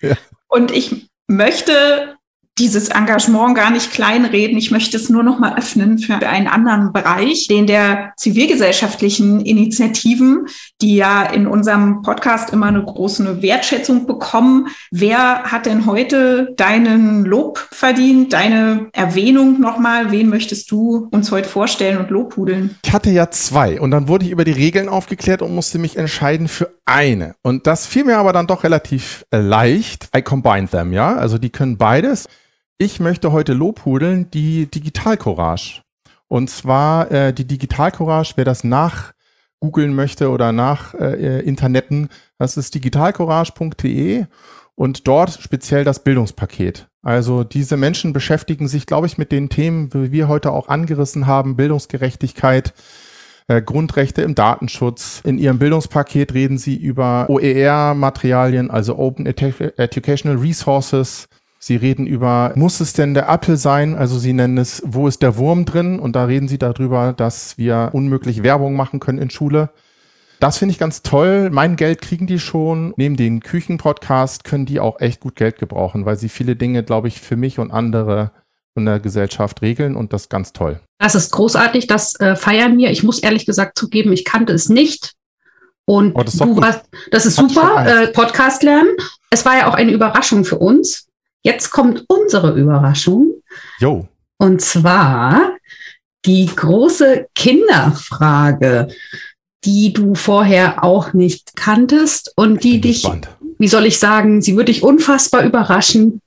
[0.00, 0.16] Ja.
[0.48, 2.16] Und ich möchte
[2.60, 4.58] dieses Engagement gar nicht kleinreden.
[4.58, 10.46] Ich möchte es nur noch mal öffnen für einen anderen Bereich, den der zivilgesellschaftlichen Initiativen,
[10.82, 14.68] die ja in unserem Podcast immer eine große Wertschätzung bekommen.
[14.90, 20.10] Wer hat denn heute deinen Lob verdient, deine Erwähnung nochmal?
[20.10, 22.76] Wen möchtest du uns heute vorstellen und lobhudeln?
[22.84, 25.96] Ich hatte ja zwei und dann wurde ich über die Regeln aufgeklärt und musste mich
[25.96, 27.34] entscheiden für eine.
[27.42, 30.10] Und das fiel mir aber dann doch relativ äh, leicht.
[30.14, 31.14] I combined them, ja.
[31.14, 32.28] Also die können beides.
[32.82, 35.82] Ich möchte heute lobhudeln die Digital Courage.
[36.28, 39.12] Und zwar äh, die Digital Courage, wer das nach
[39.60, 42.08] googeln möchte oder nach äh, Interneten,
[42.38, 44.24] das ist digitalcourage.de
[44.76, 46.88] und dort speziell das Bildungspaket.
[47.02, 51.26] Also diese Menschen beschäftigen sich, glaube ich, mit den Themen, wie wir heute auch angerissen
[51.26, 52.72] haben, Bildungsgerechtigkeit,
[53.46, 55.20] äh, Grundrechte im Datenschutz.
[55.22, 61.28] In ihrem Bildungspaket reden sie über OER-Materialien, also Open Educational Resources,
[61.62, 63.94] Sie reden über, muss es denn der Apfel sein?
[63.94, 65.98] Also Sie nennen es, wo ist der Wurm drin?
[65.98, 69.68] Und da reden Sie darüber, dass wir unmöglich Werbung machen können in Schule.
[70.40, 71.50] Das finde ich ganz toll.
[71.50, 72.94] Mein Geld kriegen die schon.
[72.96, 77.08] Neben den Küchenpodcast können die auch echt gut Geld gebrauchen, weil sie viele Dinge, glaube
[77.08, 78.32] ich, für mich und andere
[78.74, 80.80] in der Gesellschaft regeln und das ganz toll.
[80.98, 82.90] Das ist großartig, das äh, feiern wir.
[82.90, 85.12] Ich muss ehrlich gesagt zugeben, ich kannte es nicht.
[85.84, 88.88] Und oh, das, ist du warst, das ist super, äh, Podcast lernen.
[89.28, 91.09] Es war ja auch eine Überraschung für uns.
[91.42, 93.42] Jetzt kommt unsere Überraschung.
[93.78, 94.08] Jo.
[94.38, 95.56] Und zwar
[96.24, 98.88] die große Kinderfrage,
[99.64, 103.28] die du vorher auch nicht kanntest und die dich, gespannt.
[103.58, 106.20] wie soll ich sagen, sie würde dich unfassbar überraschen.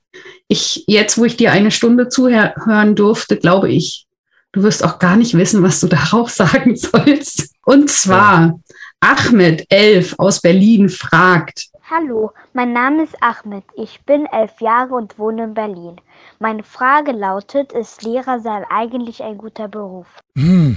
[0.48, 4.06] Ich, jetzt, wo ich dir eine Stunde zuhören durfte, glaube ich,
[4.52, 7.50] du wirst auch gar nicht wissen, was du darauf sagen sollst.
[7.64, 8.58] Und zwar, ja.
[9.00, 13.62] Ahmed, elf aus Berlin, fragt, Hallo, mein Name ist Ahmed.
[13.76, 16.00] Ich bin elf Jahre und wohne in Berlin.
[16.40, 20.08] Meine Frage lautet, ist Lehrer sein eigentlich ein guter Beruf?
[20.36, 20.76] Hm,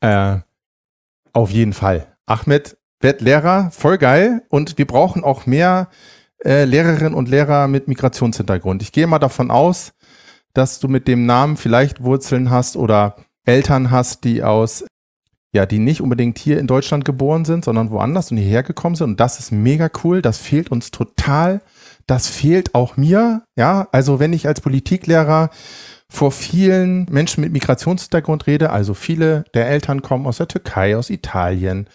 [0.00, 0.36] äh,
[1.32, 2.14] auf jeden Fall.
[2.26, 4.42] Ahmed wird Lehrer, voll geil.
[4.50, 5.88] Und wir brauchen auch mehr
[6.44, 8.82] äh, Lehrerinnen und Lehrer mit Migrationshintergrund.
[8.82, 9.94] Ich gehe mal davon aus,
[10.52, 13.16] dass du mit dem Namen vielleicht Wurzeln hast oder
[13.46, 14.84] Eltern hast, die aus
[15.52, 19.10] ja, die nicht unbedingt hier in Deutschland geboren sind, sondern woanders und hierher gekommen sind.
[19.10, 20.22] Und das ist mega cool.
[20.22, 21.62] Das fehlt uns total.
[22.06, 23.42] Das fehlt auch mir.
[23.56, 25.50] Ja, also wenn ich als Politiklehrer
[26.08, 31.10] vor vielen Menschen mit Migrationshintergrund rede, also viele der Eltern kommen aus der Türkei, aus
[31.10, 31.88] Italien,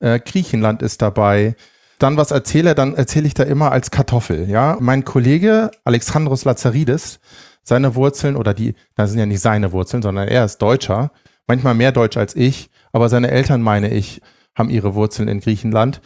[0.00, 1.56] äh, Griechenland ist dabei,
[1.98, 4.50] dann was erzähle, dann erzähle ich da immer als Kartoffel.
[4.50, 7.20] Ja, mein Kollege Alexandros Lazaridis,
[7.62, 11.12] seine Wurzeln oder die, das sind ja nicht seine Wurzeln, sondern er ist Deutscher,
[11.46, 14.22] manchmal mehr Deutsch als ich, aber seine Eltern, meine ich,
[14.54, 16.00] haben ihre Wurzeln in Griechenland.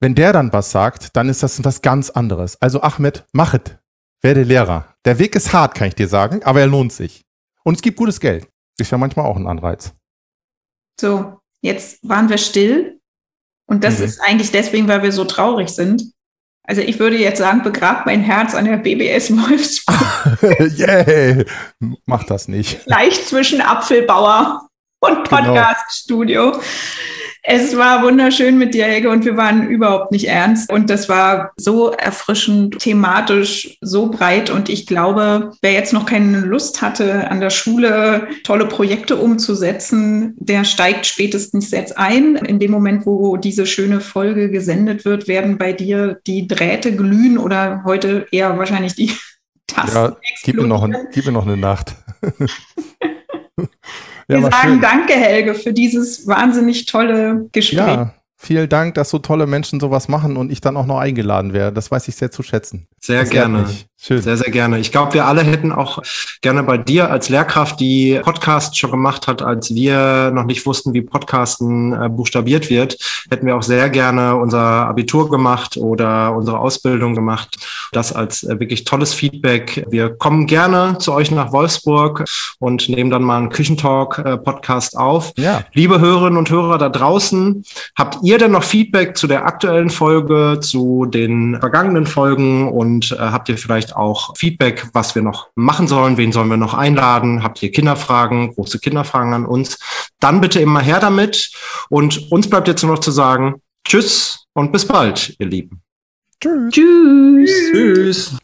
[0.00, 2.60] Wenn der dann was sagt, dann ist das was ganz anderes.
[2.60, 3.78] Also Ahmed, machet,
[4.22, 4.96] werde Lehrer.
[5.04, 7.22] Der Weg ist hart, kann ich dir sagen, aber er lohnt sich.
[7.62, 8.48] Und es gibt gutes Geld.
[8.76, 9.92] Ist ja manchmal auch ein Anreiz.
[11.00, 12.98] So, jetzt waren wir still.
[13.68, 14.06] Und das mhm.
[14.06, 16.12] ist eigentlich deswegen, weil wir so traurig sind.
[16.64, 20.42] Also ich würde jetzt sagen, begrab mein Herz an der BBS Wolfsburg.
[20.76, 21.46] Yay!
[22.04, 22.84] Mach das nicht.
[22.86, 24.68] Gleich zwischen Apfelbauer
[25.02, 25.54] und genau.
[25.54, 26.50] Podcaststudio.
[26.52, 26.62] Genau.
[27.44, 30.70] Es war wunderschön mit dir, Helge, und wir waren überhaupt nicht ernst.
[30.70, 34.48] Und das war so erfrischend, thematisch, so breit.
[34.48, 40.34] Und ich glaube, wer jetzt noch keine Lust hatte, an der Schule tolle Projekte umzusetzen,
[40.36, 42.36] der steigt spätestens jetzt ein.
[42.36, 47.38] In dem Moment, wo diese schöne Folge gesendet wird, werden bei dir die Drähte glühen
[47.38, 49.10] oder heute eher wahrscheinlich die
[49.66, 49.96] Tasten.
[49.96, 51.96] Ja, gib mir, noch, gib mir noch eine Nacht.
[54.32, 54.80] Wir sagen schön.
[54.80, 57.78] danke, Helge, für dieses wahnsinnig tolle Gespräch.
[57.78, 61.52] Ja, vielen Dank, dass so tolle Menschen sowas machen und ich dann auch noch eingeladen
[61.52, 61.72] werde.
[61.72, 62.88] Das weiß ich sehr zu schätzen.
[63.00, 63.66] Sehr das gerne.
[64.04, 64.20] Schön.
[64.20, 64.80] Sehr, sehr gerne.
[64.80, 66.02] Ich glaube, wir alle hätten auch
[66.40, 70.92] gerne bei dir als Lehrkraft, die Podcast schon gemacht hat, als wir noch nicht wussten,
[70.92, 72.96] wie Podcasten äh, buchstabiert wird,
[73.30, 77.56] hätten wir auch sehr gerne unser Abitur gemacht oder unsere Ausbildung gemacht.
[77.92, 79.86] Das als äh, wirklich tolles Feedback.
[79.88, 82.24] Wir kommen gerne zu euch nach Wolfsburg
[82.58, 85.32] und nehmen dann mal einen Küchentalk-Podcast äh, auf.
[85.36, 85.62] Ja.
[85.74, 87.64] Liebe Hörerinnen und Hörer da draußen,
[87.96, 93.16] habt ihr denn noch Feedback zu der aktuellen Folge, zu den vergangenen Folgen und äh,
[93.18, 97.44] habt ihr vielleicht auch Feedback, was wir noch machen sollen, wen sollen wir noch einladen,
[97.44, 99.78] habt ihr Kinderfragen, große Kinderfragen an uns,
[100.18, 101.52] dann bitte immer her damit.
[101.90, 105.82] Und uns bleibt jetzt nur noch zu sagen, tschüss und bis bald, ihr Lieben.
[106.40, 106.72] Tschüss.
[106.74, 107.50] Tschüss.
[107.72, 108.36] Tschüss.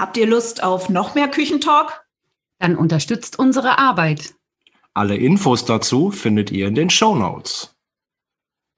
[0.00, 2.06] Habt ihr Lust auf noch mehr Küchentalk?
[2.58, 4.34] Dann unterstützt unsere Arbeit.
[4.94, 7.76] Alle Infos dazu findet ihr in den Show Notes.